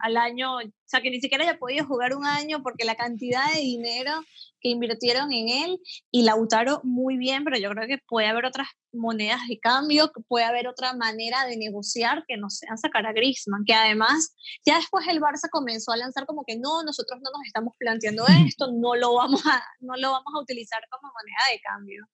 al, 0.00 0.16
año, 0.16 0.56
o 0.56 0.60
sea, 0.84 1.00
que 1.00 1.10
ni 1.10 1.20
siquiera 1.20 1.44
haya 1.44 1.58
podido 1.58 1.86
jugar 1.86 2.14
un 2.14 2.26
año 2.26 2.62
porque 2.62 2.84
la 2.84 2.94
cantidad 2.94 3.52
de 3.54 3.60
dinero 3.60 4.12
que 4.60 4.70
invirtieron 4.70 5.32
en 5.32 5.48
él 5.48 5.78
y 6.10 6.22
Lautaro 6.22 6.80
muy 6.82 7.16
bien, 7.16 7.44
pero 7.44 7.58
yo 7.58 7.70
creo 7.70 7.86
que 7.86 7.98
puede 8.06 8.26
haber 8.26 8.44
otras 8.44 8.68
monedas 8.92 9.40
de 9.48 9.58
cambio, 9.58 10.10
puede 10.28 10.44
haber 10.44 10.68
otra 10.68 10.94
manera 10.94 11.46
de 11.46 11.56
negociar 11.56 12.24
que 12.26 12.36
no 12.36 12.50
sean 12.50 12.78
sacar 12.78 13.06
a 13.06 13.12
Griezmann, 13.12 13.64
que 13.64 13.74
además 13.74 14.34
ya 14.64 14.76
después 14.76 15.06
el 15.08 15.20
Barça 15.20 15.48
comenzó 15.50 15.92
a 15.92 15.96
lanzar 15.96 16.26
como 16.26 16.44
que 16.46 16.58
no, 16.58 16.82
nosotros 16.82 17.20
no 17.22 17.30
nos 17.30 17.46
estamos 17.46 17.74
planteando 17.78 18.24
esto, 18.46 18.72
no 18.72 18.94
lo 18.94 19.14
vamos 19.14 19.42
a, 19.46 19.62
no 19.80 19.94
lo 19.96 20.12
vamos 20.12 20.32
a 20.34 20.40
utilizar 20.40 20.80
como 20.90 21.12
moneda 21.12 21.52
de 21.52 21.60
cambio. 21.60 22.06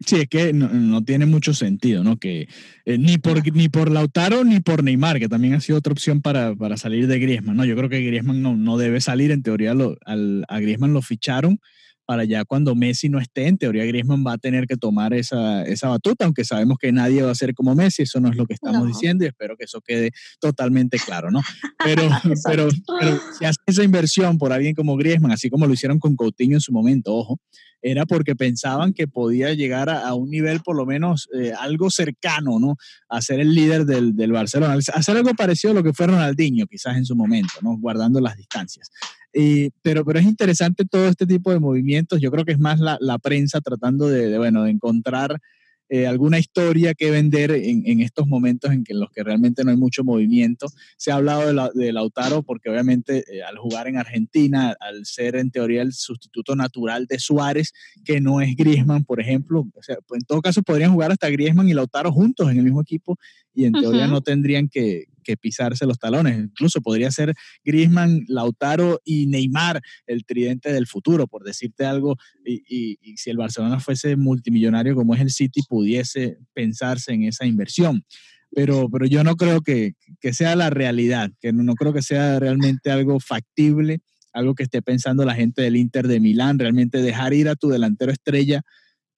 Sí, 0.00 0.16
es 0.16 0.28
que 0.28 0.52
no, 0.52 1.02
tiene 1.04 1.24
mucho 1.24 1.54
sentido, 1.54 2.04
¿no? 2.04 2.18
Que 2.18 2.48
eh, 2.84 2.98
ni, 2.98 3.16
por, 3.16 3.50
ni 3.54 3.70
por 3.70 3.90
Lautaro 3.90 4.44
ni 4.44 4.60
por 4.60 4.84
Neymar, 4.84 5.18
que 5.18 5.28
también 5.28 5.54
ha 5.54 5.60
sido 5.60 5.78
otra 5.78 5.92
opción 5.92 6.20
para, 6.20 6.54
para 6.54 6.76
salir 6.76 7.06
de 7.06 7.18
Griezmann, 7.18 7.56
¿no? 7.56 7.64
Yo 7.64 7.76
creo 7.76 7.88
que 7.88 8.02
Griezmann 8.02 8.42
no, 8.42 8.56
no 8.56 8.76
debe 8.76 9.00
salir, 9.00 9.30
en 9.30 9.42
teoría 9.42 9.72
lo, 9.72 9.96
al, 10.04 10.44
a 10.48 10.60
Griezmann 10.60 10.92
lo 10.92 11.00
ficharon 11.00 11.60
para 12.06 12.24
ya 12.24 12.44
cuando 12.44 12.74
Messi 12.74 13.08
no 13.08 13.18
esté, 13.18 13.48
en 13.48 13.58
teoría 13.58 13.84
Griezmann 13.84 14.24
va 14.24 14.34
a 14.34 14.38
tener 14.38 14.66
que 14.66 14.76
tomar 14.76 15.12
esa, 15.12 15.64
esa 15.64 15.88
batuta, 15.88 16.24
aunque 16.24 16.44
sabemos 16.44 16.78
que 16.78 16.92
nadie 16.92 17.22
va 17.22 17.32
a 17.32 17.34
ser 17.34 17.52
como 17.52 17.74
Messi, 17.74 18.02
eso 18.02 18.20
no 18.20 18.30
es 18.30 18.36
lo 18.36 18.46
que 18.46 18.54
estamos 18.54 18.86
diciendo 18.86 19.24
y 19.24 19.28
espero 19.28 19.56
que 19.56 19.64
eso 19.64 19.80
quede 19.80 20.12
totalmente 20.40 20.98
claro, 20.98 21.30
¿no? 21.30 21.42
Pero, 21.84 22.02
pero, 22.46 22.68
pero, 23.00 23.20
si 23.36 23.44
hace 23.44 23.58
esa 23.66 23.82
inversión 23.82 24.38
por 24.38 24.52
alguien 24.52 24.74
como 24.74 24.96
Griezmann, 24.96 25.32
así 25.32 25.50
como 25.50 25.66
lo 25.66 25.74
hicieron 25.74 25.98
con 25.98 26.14
Coutinho 26.14 26.56
en 26.56 26.60
su 26.60 26.72
momento, 26.72 27.12
ojo, 27.14 27.40
era 27.82 28.06
porque 28.06 28.34
pensaban 28.34 28.92
que 28.92 29.06
podía 29.06 29.52
llegar 29.54 29.90
a, 29.90 30.12
un 30.14 30.30
nivel 30.30 30.60
por 30.60 30.76
lo 30.76 30.86
menos 30.86 31.28
eh, 31.38 31.52
algo 31.58 31.90
cercano, 31.90 32.58
¿no? 32.58 32.76
A 33.08 33.20
ser 33.20 33.40
el 33.40 33.54
líder 33.54 33.84
del, 33.84 34.16
del 34.16 34.32
Barcelona, 34.32 34.74
hacer 34.74 35.16
algo 35.16 35.34
parecido 35.34 35.72
a 35.72 35.74
lo 35.74 35.82
que 35.82 35.92
fue 35.92 36.06
Ronaldinho 36.06 36.66
quizás 36.66 36.96
en 36.96 37.04
su 37.04 37.14
momento, 37.14 37.54
¿no? 37.62 37.76
Guardando 37.78 38.20
las 38.20 38.36
distancias 38.36 38.90
pero, 39.82 40.04
pero 40.04 40.18
es 40.18 40.24
interesante 40.24 40.84
todo 40.84 41.08
este 41.08 41.26
tipo 41.26 41.50
de 41.50 41.58
movimientos. 41.58 42.20
Yo 42.20 42.30
creo 42.30 42.44
que 42.44 42.52
es 42.52 42.58
más 42.58 42.80
la, 42.80 42.96
la 43.00 43.18
prensa 43.18 43.60
tratando 43.60 44.08
de, 44.08 44.28
de, 44.28 44.38
bueno, 44.38 44.64
de 44.64 44.70
encontrar 44.70 45.40
eh, 45.88 46.08
alguna 46.08 46.40
historia 46.40 46.94
que 46.94 47.12
vender 47.12 47.52
en, 47.52 47.84
en, 47.86 48.00
estos 48.00 48.26
momentos 48.26 48.72
en, 48.72 48.82
que, 48.82 48.92
en 48.92 48.98
los 48.98 49.10
que 49.12 49.22
realmente 49.22 49.62
no 49.62 49.70
hay 49.70 49.76
mucho 49.76 50.02
movimiento. 50.02 50.66
Se 50.96 51.12
ha 51.12 51.14
hablado 51.14 51.46
de, 51.46 51.54
la, 51.54 51.70
de 51.72 51.92
Lautaro 51.92 52.42
porque 52.42 52.70
obviamente 52.70 53.24
eh, 53.32 53.44
al 53.44 53.56
jugar 53.56 53.86
en 53.86 53.96
Argentina, 53.96 54.74
al 54.80 55.06
ser 55.06 55.36
en 55.36 55.52
teoría 55.52 55.82
el 55.82 55.92
sustituto 55.92 56.56
natural 56.56 57.06
de 57.06 57.20
Suárez, 57.20 57.72
que 58.04 58.20
no 58.20 58.40
es 58.40 58.56
Griezmann, 58.56 59.04
por 59.04 59.20
ejemplo, 59.20 59.64
o 59.72 59.82
sea, 59.82 59.96
pues 60.08 60.22
en 60.22 60.26
todo 60.26 60.42
caso 60.42 60.62
podrían 60.62 60.92
jugar 60.92 61.12
hasta 61.12 61.30
Griezmann 61.30 61.68
y 61.68 61.74
Lautaro 61.74 62.10
juntos 62.10 62.50
en 62.50 62.58
el 62.58 62.64
mismo 62.64 62.80
equipo 62.80 63.16
y 63.54 63.66
en 63.66 63.72
teoría 63.72 64.08
no 64.08 64.22
tendrían 64.22 64.68
que, 64.68 65.04
que 65.26 65.36
pisarse 65.36 65.86
los 65.86 65.98
talones. 65.98 66.38
Incluso 66.38 66.80
podría 66.80 67.10
ser 67.10 67.34
Griezmann, 67.64 68.24
Lautaro 68.28 69.00
y 69.04 69.26
Neymar 69.26 69.82
el 70.06 70.24
tridente 70.24 70.72
del 70.72 70.86
futuro, 70.86 71.26
por 71.26 71.42
decirte 71.42 71.84
algo. 71.84 72.16
Y, 72.44 72.96
si 73.16 73.30
el 73.30 73.36
Barcelona 73.36 73.80
fuese 73.80 74.16
multimillonario 74.16 74.94
como 74.94 75.14
es 75.14 75.20
el 75.20 75.30
City, 75.30 75.62
pudiese 75.68 76.38
pensarse 76.54 77.12
en 77.12 77.24
esa 77.24 77.44
inversión. 77.44 78.04
Pero, 78.50 78.88
pero 78.88 79.06
yo 79.06 79.24
no 79.24 79.34
creo 79.34 79.60
que, 79.60 79.94
que 80.20 80.32
sea 80.32 80.54
la 80.54 80.70
realidad, 80.70 81.30
que 81.40 81.52
no, 81.52 81.74
creo 81.74 81.92
que 81.92 82.02
sea 82.02 82.38
realmente 82.38 82.90
algo 82.90 83.18
factible, 83.18 83.98
algo 84.32 84.54
que 84.54 84.62
esté 84.62 84.80
pensando 84.82 85.24
la 85.24 85.34
gente 85.34 85.62
del 85.62 85.76
Inter 85.76 86.06
de 86.06 86.20
Milán, 86.20 86.58
realmente 86.58 87.02
dejar 87.02 87.34
ir 87.34 87.48
a 87.48 87.56
tu 87.56 87.68
delantero 87.68 88.12
estrella 88.12 88.62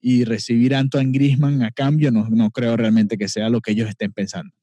y 0.01 0.25
recibir 0.25 0.75
a 0.75 0.79
Antoine 0.79 1.13
Griezmann 1.13 1.63
a 1.63 1.71
cambio, 1.71 2.11
no, 2.11 2.29
no 2.31 2.51
creo 2.51 2.77
realmente 2.77 3.19
que 3.19 3.29
sea 3.29 3.51
lo 3.51 3.61
que 3.61 3.73
ellos 3.73 3.89
estén 3.89 4.13
pensando. 4.13 4.58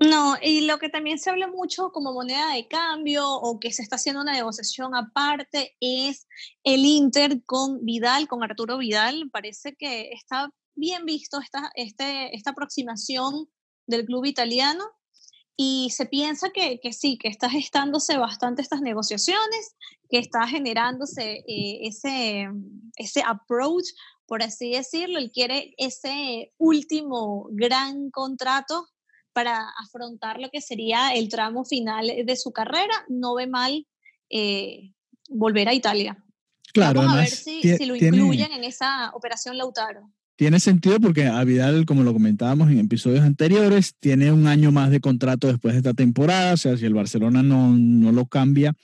No, 0.00 0.36
y 0.40 0.62
lo 0.62 0.78
que 0.78 0.88
también 0.88 1.18
se 1.18 1.28
habla 1.28 1.46
mucho 1.46 1.92
como 1.92 2.14
moneda 2.14 2.54
de 2.54 2.66
cambio 2.66 3.28
o 3.28 3.60
que 3.60 3.70
se 3.70 3.82
está 3.82 3.96
haciendo 3.96 4.22
una 4.22 4.32
negociación 4.32 4.94
aparte 4.94 5.76
es 5.78 6.26
el 6.64 6.86
Inter 6.86 7.44
con 7.44 7.84
Vidal, 7.84 8.26
con 8.26 8.42
Arturo 8.42 8.78
Vidal. 8.78 9.28
Parece 9.30 9.76
que 9.76 10.10
está 10.12 10.50
bien 10.74 11.04
visto 11.04 11.38
esta, 11.38 11.70
este, 11.74 12.34
esta 12.34 12.52
aproximación 12.52 13.50
del 13.86 14.06
club 14.06 14.24
italiano 14.24 14.84
y 15.54 15.90
se 15.90 16.06
piensa 16.06 16.48
que, 16.48 16.80
que, 16.80 16.94
sí, 16.94 17.18
que 17.18 17.28
está 17.28 17.50
gestándose 17.50 18.16
bastante 18.16 18.62
estas 18.62 18.80
negociaciones, 18.80 19.76
que 20.08 20.16
está 20.16 20.46
generándose 20.46 21.44
eh, 21.46 21.80
ese, 21.82 22.48
ese 22.96 23.22
approach, 23.22 23.84
por 24.24 24.42
así 24.42 24.70
decirlo. 24.72 25.18
Él 25.18 25.30
quiere 25.30 25.74
ese 25.76 26.54
último 26.56 27.48
gran 27.50 28.10
contrato 28.10 28.88
para 29.40 29.70
afrontar 29.82 30.38
lo 30.38 30.50
que 30.50 30.60
sería 30.60 31.14
el 31.14 31.30
tramo 31.30 31.64
final 31.64 32.06
de 32.26 32.36
su 32.36 32.52
carrera, 32.52 32.92
no 33.08 33.36
ve 33.36 33.46
mal 33.46 33.86
eh, 34.28 34.92
volver 35.30 35.66
a 35.66 35.72
Italia. 35.72 36.22
Claro, 36.74 37.00
Vamos 37.00 37.16
a 37.16 37.20
ver 37.20 37.30
si, 37.30 37.62
si 37.62 37.86
lo 37.86 37.96
incluyen 37.96 38.52
en 38.52 38.64
esa 38.64 39.10
operación 39.14 39.56
Lautaro. 39.56 40.12
Tiene 40.36 40.60
sentido 40.60 41.00
porque 41.00 41.24
a 41.24 41.42
Vidal, 41.42 41.86
como 41.86 42.02
lo 42.02 42.12
comentábamos 42.12 42.70
en 42.70 42.80
episodios 42.80 43.22
anteriores, 43.22 43.94
tiene 43.98 44.30
un 44.30 44.46
año 44.46 44.72
más 44.72 44.90
de 44.90 45.00
contrato 45.00 45.48
después 45.48 45.72
de 45.72 45.78
esta 45.78 45.94
temporada. 45.94 46.52
O 46.52 46.56
sea, 46.58 46.76
si 46.76 46.84
el 46.84 46.94
Barcelona 46.94 47.42
no, 47.42 47.74
no 47.74 48.12
lo 48.12 48.26
cambia, 48.26 48.74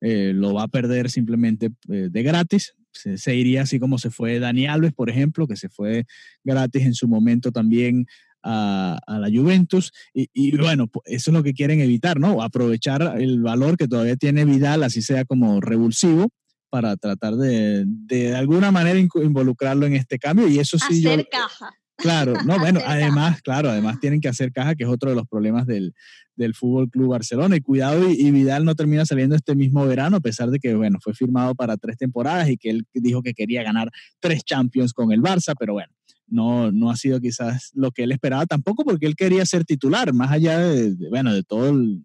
eh, 0.00 0.30
lo 0.32 0.54
va 0.54 0.62
a 0.62 0.68
perder 0.68 1.10
simplemente 1.10 1.70
eh, 1.88 2.08
de 2.08 2.22
gratis. 2.22 2.74
Se, 2.92 3.18
se, 3.18 3.34
iría 3.34 3.62
así 3.62 3.80
como 3.80 3.98
se 3.98 4.10
fue 4.10 4.38
Dani 4.38 4.68
Alves, 4.68 4.92
por 4.92 5.10
ejemplo, 5.10 5.48
que 5.48 5.56
se 5.56 5.68
fue 5.68 6.06
gratis 6.44 6.84
en 6.84 6.94
su 6.94 7.08
momento 7.08 7.50
también 7.50 8.06
a, 8.44 8.98
a 9.06 9.18
la 9.18 9.28
Juventus. 9.28 9.92
Y, 10.12 10.28
y, 10.32 10.56
bueno, 10.56 10.88
eso 11.06 11.30
es 11.30 11.34
lo 11.34 11.42
que 11.42 11.54
quieren 11.54 11.80
evitar, 11.80 12.20
¿no? 12.20 12.42
Aprovechar 12.42 13.14
el 13.18 13.42
valor 13.42 13.76
que 13.76 13.88
todavía 13.88 14.16
tiene 14.16 14.44
Vidal, 14.44 14.82
así 14.84 15.02
sea 15.02 15.24
como 15.24 15.60
revulsivo, 15.60 16.28
para 16.68 16.96
tratar 16.96 17.34
de, 17.36 17.84
de, 17.86 18.36
alguna 18.36 18.70
manera 18.70 18.98
involucrarlo 18.98 19.86
en 19.86 19.94
este 19.94 20.18
cambio. 20.18 20.46
Y 20.46 20.58
eso 20.58 20.78
sí. 20.78 21.06
Hacer 21.06 21.20
yo, 21.20 21.28
caja. 21.30 21.70
Claro, 21.96 22.34
no, 22.44 22.58
bueno, 22.58 22.80
además, 22.84 23.40
claro, 23.42 23.70
además 23.70 24.00
tienen 24.00 24.20
que 24.20 24.28
hacer 24.28 24.52
caja, 24.52 24.74
que 24.74 24.84
es 24.84 24.90
otro 24.90 25.10
de 25.10 25.16
los 25.16 25.26
problemas 25.26 25.66
del, 25.66 25.94
del 26.36 26.54
Fútbol 26.54 26.90
Club 26.90 27.10
Barcelona. 27.10 27.56
Y 27.56 27.60
cuidado, 27.60 28.10
y, 28.10 28.14
y, 28.14 28.30
Vidal 28.30 28.64
no 28.64 28.74
termina 28.74 29.06
saliendo 29.06 29.36
este 29.36 29.54
mismo 29.54 29.86
verano, 29.86 30.16
a 30.16 30.20
pesar 30.20 30.50
de 30.50 30.58
que, 30.58 30.74
bueno, 30.74 30.98
fue 31.00 31.14
firmado 31.14 31.54
para 31.54 31.76
tres 31.76 31.96
temporadas 31.96 32.50
y 32.50 32.56
que 32.56 32.70
él 32.70 32.86
dijo 32.92 33.22
que 33.22 33.34
quería 33.34 33.62
ganar 33.62 33.90
tres 34.20 34.44
Champions 34.44 34.92
con 34.92 35.12
el 35.12 35.22
Barça, 35.22 35.54
pero 35.58 35.74
bueno, 35.74 35.92
no, 36.34 36.72
no 36.72 36.90
ha 36.90 36.96
sido 36.96 37.20
quizás 37.20 37.70
lo 37.74 37.92
que 37.92 38.02
él 38.02 38.12
esperaba 38.12 38.44
tampoco 38.44 38.84
porque 38.84 39.06
él 39.06 39.14
quería 39.14 39.46
ser 39.46 39.64
titular, 39.64 40.12
más 40.12 40.32
allá 40.32 40.58
de, 40.58 40.94
bueno, 41.08 41.32
de 41.32 41.44
todo 41.44 41.70
el, 41.70 42.04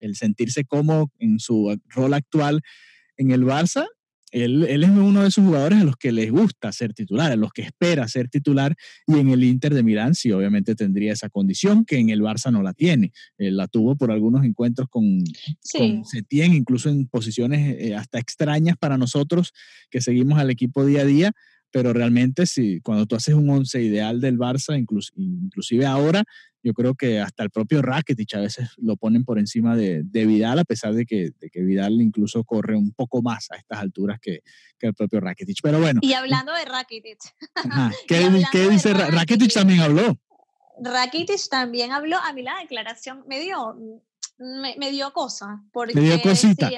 el, 0.00 0.16
sentirse 0.16 0.64
cómodo 0.64 1.10
en 1.18 1.38
su 1.38 1.78
rol 1.88 2.14
actual 2.14 2.60
en 3.16 3.30
el 3.30 3.44
Barça. 3.44 3.86
Él, 4.32 4.64
él, 4.64 4.84
es 4.84 4.90
uno 4.90 5.22
de 5.22 5.28
esos 5.28 5.44
jugadores 5.44 5.80
a 5.80 5.84
los 5.84 5.96
que 5.96 6.12
les 6.12 6.30
gusta 6.30 6.70
ser 6.72 6.92
titular, 6.92 7.32
a 7.32 7.36
los 7.36 7.52
que 7.52 7.62
espera 7.62 8.06
ser 8.06 8.28
titular, 8.28 8.76
y 9.06 9.18
en 9.18 9.28
el 9.30 9.42
Inter 9.42 9.74
de 9.74 9.82
Milán 9.82 10.14
sí, 10.14 10.30
obviamente 10.30 10.76
tendría 10.76 11.12
esa 11.12 11.28
condición, 11.28 11.84
que 11.84 11.98
en 11.98 12.10
el 12.10 12.20
Barça 12.20 12.52
no 12.52 12.62
la 12.62 12.72
tiene. 12.72 13.12
la 13.38 13.66
tuvo 13.66 13.96
por 13.96 14.12
algunos 14.12 14.44
encuentros 14.44 14.88
con, 14.88 15.24
sí. 15.60 16.02
Setién, 16.04 16.54
incluso 16.54 16.88
en 16.88 17.06
posiciones 17.06 17.76
eh, 17.78 17.94
hasta 17.94 18.18
extrañas 18.18 18.76
para 18.76 18.98
nosotros 18.98 19.52
que 19.90 20.00
seguimos 20.00 20.38
al 20.38 20.50
equipo 20.50 20.84
día 20.84 21.02
a 21.02 21.04
día, 21.04 21.32
pero 21.70 21.92
realmente 21.92 22.46
si 22.46 22.80
cuando 22.80 23.06
tú 23.06 23.16
haces 23.16 23.34
un 23.34 23.48
once 23.50 23.80
ideal 23.80 24.20
del 24.20 24.38
Barça, 24.38 24.78
inclusive 24.78 25.86
ahora, 25.86 26.24
yo 26.62 26.74
creo 26.74 26.94
que 26.94 27.20
hasta 27.20 27.42
el 27.42 27.50
propio 27.50 27.80
Rakitic 27.80 28.34
a 28.34 28.40
veces 28.40 28.70
lo 28.76 28.96
ponen 28.96 29.24
por 29.24 29.38
encima 29.38 29.76
de, 29.76 30.04
Vidal, 30.12 30.58
a 30.58 30.64
pesar 30.64 30.94
de 30.94 31.06
que, 31.06 31.30
de 31.38 31.50
que, 31.50 31.62
Vidal 31.62 32.00
incluso 32.00 32.44
corre 32.44 32.76
un 32.76 32.92
poco 32.92 33.22
más 33.22 33.50
a 33.50 33.56
estas 33.56 33.78
alturas 33.78 34.18
que, 34.20 34.40
que 34.78 34.88
el 34.88 34.94
propio 34.94 35.20
Rakitic. 35.20 35.58
Pero 35.62 35.80
bueno. 35.80 36.00
Y 36.02 36.12
hablando 36.12 36.52
de 36.52 36.64
Rakitic. 36.64 37.18
¿Qué, 38.08 38.44
¿qué 38.52 38.68
dice 38.68 38.92
Rakitic? 38.92 39.14
Rakitic 39.14 39.52
también 39.54 39.80
habló. 39.80 40.18
Rakitic 40.82 41.48
también 41.48 41.92
habló. 41.92 42.18
A 42.18 42.32
mí 42.32 42.42
la 42.42 42.58
declaración 42.60 43.24
me 43.26 43.40
dio, 43.40 43.76
me, 44.38 44.90
dio 44.90 45.12
cosa. 45.12 45.62
Porque 45.72 45.94
me 45.94 46.02
dio 46.02 46.20
cosita. 46.20 46.70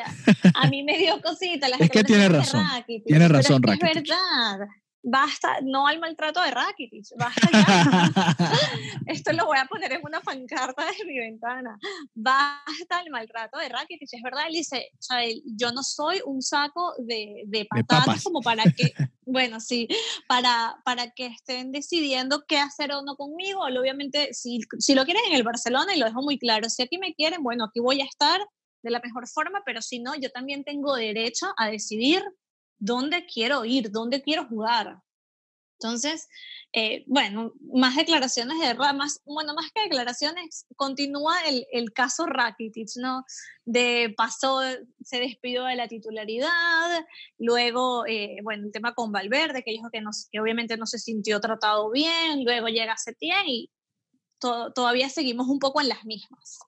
a 0.54 0.68
mí 0.68 0.84
me 0.84 0.96
dio 0.98 1.20
cosita. 1.20 1.66
es 1.80 1.90
que 1.90 2.04
tiene 2.04 2.28
razón. 2.28 2.64
tiene 3.04 3.28
razón, 3.28 3.62
Rakitic. 3.62 3.96
Es 3.96 4.04
verdad 4.04 4.68
basta, 5.02 5.58
no 5.62 5.86
al 5.86 5.98
maltrato 5.98 6.40
de 6.42 6.50
Rakitic, 6.50 7.06
basta 7.18 7.48
ya. 7.52 8.10
Esto 9.06 9.32
lo 9.32 9.46
voy 9.46 9.58
a 9.58 9.66
poner 9.66 9.92
en 9.92 10.00
una 10.04 10.20
pancarta 10.20 10.84
de 10.84 11.04
mi 11.04 11.18
ventana. 11.18 11.78
Basta 12.14 13.00
el 13.04 13.10
maltrato 13.10 13.58
de 13.58 13.68
Rakitic. 13.68 14.08
Es 14.12 14.22
verdad, 14.22 14.46
él 14.46 14.54
dice, 14.54 14.90
o 14.94 15.02
sea, 15.02 15.18
yo 15.44 15.72
no 15.72 15.82
soy 15.82 16.20
un 16.24 16.42
saco 16.42 16.94
de, 16.98 17.42
de 17.46 17.66
patatas 17.66 18.22
como 18.22 18.40
para 18.40 18.64
que, 18.64 18.92
bueno, 19.26 19.60
sí, 19.60 19.88
para, 20.28 20.76
para 20.84 21.10
que 21.10 21.26
estén 21.26 21.72
decidiendo 21.72 22.44
qué 22.46 22.58
hacer 22.58 22.92
o 22.92 23.02
no 23.02 23.16
conmigo. 23.16 23.62
Obviamente, 23.62 24.32
si, 24.32 24.60
si 24.78 24.94
lo 24.94 25.04
quieren 25.04 25.24
en 25.28 25.34
el 25.34 25.42
Barcelona, 25.42 25.94
y 25.94 25.98
lo 25.98 26.06
dejo 26.06 26.22
muy 26.22 26.38
claro, 26.38 26.68
si 26.68 26.82
aquí 26.82 26.98
me 26.98 27.14
quieren, 27.14 27.42
bueno, 27.42 27.64
aquí 27.64 27.80
voy 27.80 28.00
a 28.00 28.04
estar 28.04 28.40
de 28.82 28.90
la 28.90 29.00
mejor 29.00 29.28
forma, 29.28 29.62
pero 29.64 29.80
si 29.80 30.00
no, 30.00 30.14
yo 30.16 30.30
también 30.30 30.64
tengo 30.64 30.94
derecho 30.96 31.52
a 31.56 31.68
decidir 31.68 32.22
dónde 32.82 33.26
quiero 33.26 33.64
ir, 33.64 33.90
dónde 33.92 34.22
quiero 34.22 34.46
jugar. 34.46 34.98
Entonces, 35.78 36.28
eh, 36.72 37.04
bueno, 37.06 37.52
más 37.72 37.96
declaraciones 37.96 38.58
de 38.60 38.74
más, 38.74 39.20
bueno, 39.24 39.54
más 39.54 39.70
que 39.72 39.82
declaraciones, 39.82 40.66
continúa 40.76 41.40
el, 41.48 41.66
el, 41.72 41.92
caso 41.92 42.26
Rakitic, 42.26 42.88
¿no? 42.96 43.24
De 43.64 44.14
pasó, 44.16 44.60
se 45.02 45.18
despidió 45.20 45.64
de 45.64 45.76
la 45.76 45.88
titularidad, 45.88 47.04
luego, 47.38 48.06
eh, 48.06 48.38
bueno, 48.42 48.66
el 48.66 48.72
tema 48.72 48.94
con 48.94 49.12
Valverde, 49.12 49.62
que 49.64 49.72
dijo 49.72 49.90
que, 49.92 50.00
no, 50.00 50.10
que 50.30 50.40
obviamente 50.40 50.76
no 50.76 50.86
se 50.86 50.98
sintió 50.98 51.40
tratado 51.40 51.90
bien, 51.90 52.44
luego 52.44 52.68
llega 52.68 52.96
Setién 52.96 53.46
y 53.46 53.70
todavía 54.38 55.08
seguimos 55.08 55.48
un 55.48 55.58
poco 55.58 55.80
en 55.80 55.88
las 55.88 56.04
mismas. 56.04 56.60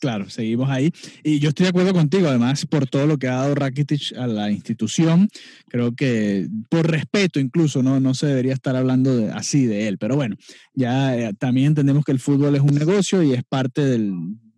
Claro, 0.00 0.30
seguimos 0.30 0.70
ahí. 0.70 0.90
Y 1.22 1.40
yo 1.40 1.50
estoy 1.50 1.64
de 1.64 1.70
acuerdo 1.70 1.92
contigo, 1.92 2.28
además, 2.28 2.64
por 2.64 2.88
todo 2.88 3.06
lo 3.06 3.18
que 3.18 3.28
ha 3.28 3.34
dado 3.34 3.54
Rakitic 3.54 4.16
a 4.16 4.26
la 4.26 4.50
institución. 4.50 5.28
Creo 5.68 5.94
que 5.94 6.48
por 6.70 6.90
respeto 6.90 7.38
incluso, 7.38 7.82
no, 7.82 8.00
no 8.00 8.14
se 8.14 8.26
debería 8.26 8.54
estar 8.54 8.76
hablando 8.76 9.30
así 9.34 9.66
de 9.66 9.88
él. 9.88 9.98
Pero 9.98 10.16
bueno, 10.16 10.36
ya 10.72 11.14
eh, 11.16 11.34
también 11.34 11.68
entendemos 11.68 12.02
que 12.06 12.12
el 12.12 12.18
fútbol 12.18 12.54
es 12.54 12.62
un 12.62 12.74
negocio 12.74 13.22
y 13.22 13.34
es 13.34 13.44
parte 13.44 13.84
del, 13.84 14.14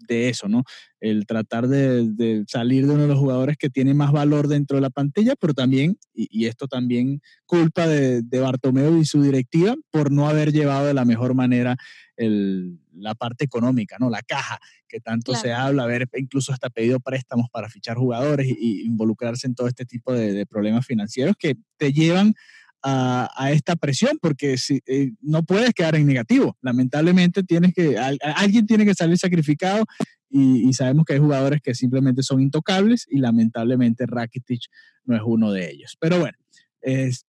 de 0.06 0.28
eso, 0.28 0.48
¿no? 0.48 0.62
El 1.00 1.26
tratar 1.26 1.66
de, 1.66 2.44
salir 2.46 2.86
de 2.86 2.92
uno 2.92 3.02
de 3.02 3.08
los 3.08 3.18
jugadores 3.18 3.56
que 3.56 3.70
tiene 3.70 3.94
más 3.94 4.12
valor 4.12 4.46
dentro 4.46 4.76
de 4.76 4.82
la 4.82 4.90
pantalla, 4.90 5.34
pero 5.40 5.54
también, 5.54 5.98
y, 6.14 6.46
esto 6.46 6.68
también 6.68 7.20
culpa 7.46 7.86
de, 7.86 8.22
de, 8.22 8.98
y 9.00 9.04
su 9.04 9.22
directiva 9.22 9.74
por 9.90 10.12
no 10.12 10.28
haber 10.28 10.52
llevado 10.52 10.86
de 10.86 10.94
la 10.94 11.04
mejor 11.04 11.34
manera 11.34 11.76
el, 12.22 12.78
la 12.94 13.14
parte 13.14 13.44
económica, 13.44 13.96
¿no? 13.98 14.10
La 14.10 14.22
caja, 14.22 14.58
que 14.88 15.00
tanto 15.00 15.34
se 15.34 15.52
habla, 15.52 15.84
haber 15.84 16.08
incluso 16.14 16.52
hasta 16.52 16.70
pedido 16.70 17.00
préstamos 17.00 17.48
para 17.50 17.68
fichar 17.68 17.96
jugadores 17.96 18.46
y, 18.48 18.82
involucrarse 18.82 19.46
en 19.46 19.54
todo 19.54 19.68
este 19.68 19.84
tipo 19.84 20.12
de, 20.12 20.46
problemas 20.46 20.86
financieros 20.86 21.36
que 21.38 21.56
te 21.76 21.92
llevan 21.92 22.34
a, 22.82 23.50
esta 23.52 23.76
presión, 23.76 24.18
porque 24.20 24.58
si, 24.58 24.80
eh, 24.86 25.12
no 25.20 25.44
puedes 25.44 25.72
quedar 25.72 25.94
en 25.94 26.06
negativo. 26.06 26.56
Lamentablemente 26.62 27.42
tienes 27.44 27.72
que, 27.72 27.96
alguien 27.96 28.66
tiene 28.66 28.84
que 28.84 28.94
salir 28.94 29.16
sacrificado 29.18 29.84
y, 30.28 30.72
sabemos 30.72 31.04
que 31.04 31.12
hay 31.12 31.18
jugadores 31.20 31.60
que 31.62 31.74
simplemente 31.74 32.22
son 32.22 32.40
intocables 32.40 33.06
y 33.08 33.18
lamentablemente 33.18 34.06
Rakitic 34.06 34.62
no 35.04 35.14
es 35.14 35.22
uno 35.24 35.52
de 35.52 35.70
ellos. 35.70 35.96
Pero 36.00 36.18
bueno, 36.18 36.36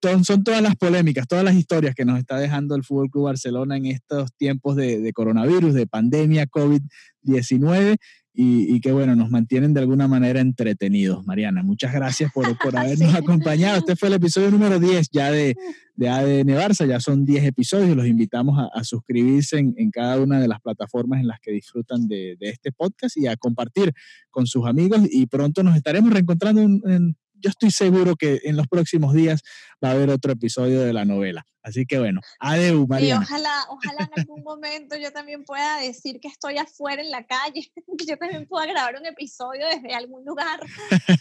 son, 0.01 0.43
todas 0.43 0.61
las 0.61 0.75
polémicas, 0.75 1.27
todas 1.27 1.43
las 1.43 1.55
historias 1.55 1.93
que 1.93 2.05
nos 2.05 2.17
está 2.17 2.39
dejando 2.39 2.75
el 2.75 2.83
Fútbol 2.83 3.09
Club 3.09 3.25
Barcelona 3.25 3.77
en 3.77 3.85
estos 3.85 4.33
tiempos 4.35 4.75
de, 4.75 5.11
coronavirus, 5.13 5.73
de 5.73 5.87
pandemia, 5.87 6.47
COVID-19 6.47 7.97
y, 8.35 8.81
que 8.81 8.91
bueno, 8.91 9.15
nos 9.15 9.29
mantienen 9.29 9.75
de 9.75 9.81
alguna 9.81 10.07
manera 10.07 10.41
entretenidos. 10.41 11.23
Mariana, 11.27 11.61
muchas 11.61 11.93
gracias 11.93 12.31
por, 12.33 12.45
por 12.57 12.75
habernos 12.75 13.13
acompañado. 13.13 13.77
Este 13.77 13.95
fue 13.95 14.07
el 14.07 14.15
episodio 14.15 14.49
número 14.49 14.79
10 14.79 15.09
ya 15.11 15.31
de, 15.31 15.55
de 15.95 16.09
ADN 16.09 16.47
Barça, 16.47 16.87
ya 16.87 16.99
son 16.99 17.23
10 17.23 17.43
episodios. 17.43 17.95
Los 17.95 18.07
invitamos 18.07 18.57
a, 18.73 18.83
suscribirse 18.83 19.59
en, 19.59 19.91
cada 19.91 20.19
una 20.19 20.39
de 20.39 20.47
las 20.47 20.61
plataformas 20.61 21.21
en 21.21 21.27
las 21.27 21.39
que 21.39 21.51
disfrutan 21.51 22.07
de, 22.07 22.35
este 22.39 22.71
podcast 22.71 23.17
y 23.17 23.27
a 23.27 23.37
compartir 23.37 23.93
con 24.31 24.47
sus 24.47 24.65
amigos. 24.65 25.01
Y 25.11 25.27
pronto 25.27 25.61
nos 25.61 25.75
estaremos 25.75 26.11
reencontrando 26.11 26.61
en 26.61 27.15
yo 27.43 27.49
estoy 27.49 27.71
seguro 27.71 28.15
que 28.15 28.39
en 28.43 28.55
los 28.55 28.67
próximos 28.67 29.13
días 29.13 29.41
va 29.83 29.89
a 29.89 29.91
haber 29.91 30.09
otro 30.09 30.31
episodio 30.31 30.81
de 30.81 30.93
la 30.93 31.05
novela. 31.05 31.45
Así 31.63 31.85
que 31.85 31.97
bueno, 31.97 32.19
adeu, 32.39 32.85
María. 32.87 33.15
Y 33.15 33.17
ojalá, 33.17 33.65
ojalá 33.69 34.09
en 34.13 34.19
algún 34.19 34.43
momento 34.43 34.97
yo 34.97 35.13
también 35.13 35.45
pueda 35.45 35.79
decir 35.79 36.19
que 36.19 36.27
estoy 36.27 36.57
afuera 36.57 37.01
en 37.01 37.09
la 37.09 37.25
calle, 37.25 37.71
que 37.97 38.05
yo 38.05 38.17
también 38.17 38.45
pueda 38.47 38.65
grabar 38.65 38.95
un 38.99 39.05
episodio 39.05 39.65
desde 39.67 39.95
algún 39.95 40.25
lugar 40.25 40.59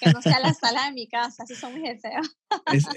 que 0.00 0.10
no 0.10 0.20
sea 0.20 0.40
la 0.40 0.52
sala 0.54 0.86
de 0.86 0.92
mi 0.92 1.06
casa. 1.06 1.44
Esos 1.44 1.58
son 1.58 1.74
mis 1.74 1.84
deseos. 1.84 2.36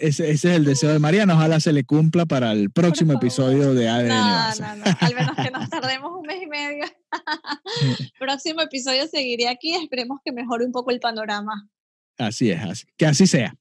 ese, 0.01 0.31
es 0.31 0.45
el 0.45 0.65
deseo 0.65 0.91
de 0.91 0.97
Mariana. 0.97 1.35
Ojalá 1.35 1.59
se 1.59 1.71
le 1.71 1.83
cumpla 1.83 2.25
para 2.25 2.51
el 2.51 2.71
próximo 2.71 3.13
episodio 3.13 3.75
de 3.75 3.89
ADN. 3.89 4.07
No, 4.07 4.55
no, 4.55 4.75
no. 4.77 4.83
Al 4.99 5.15
menos 5.15 5.35
que 5.35 5.51
nos 5.51 5.69
tardemos 5.69 6.11
un 6.17 6.25
mes 6.25 6.41
y 6.41 6.47
medio. 6.47 6.85
próximo 8.19 8.61
episodio 8.61 9.07
seguiré 9.07 9.49
aquí. 9.49 9.75
Esperemos 9.75 10.19
que 10.25 10.31
mejore 10.31 10.65
un 10.65 10.71
poco 10.71 10.89
el 10.89 10.99
panorama. 10.99 11.69
Así 12.17 12.51
es, 12.51 12.62
así. 12.63 12.86
que 12.97 13.06
así 13.06 13.28
sea. 13.28 13.56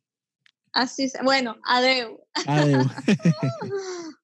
Así 0.73 1.09
sea. 1.09 1.23
Bueno, 1.23 1.57
adeu. 1.65 2.21
Adeu. 2.47 2.83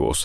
Airways. 0.01 0.17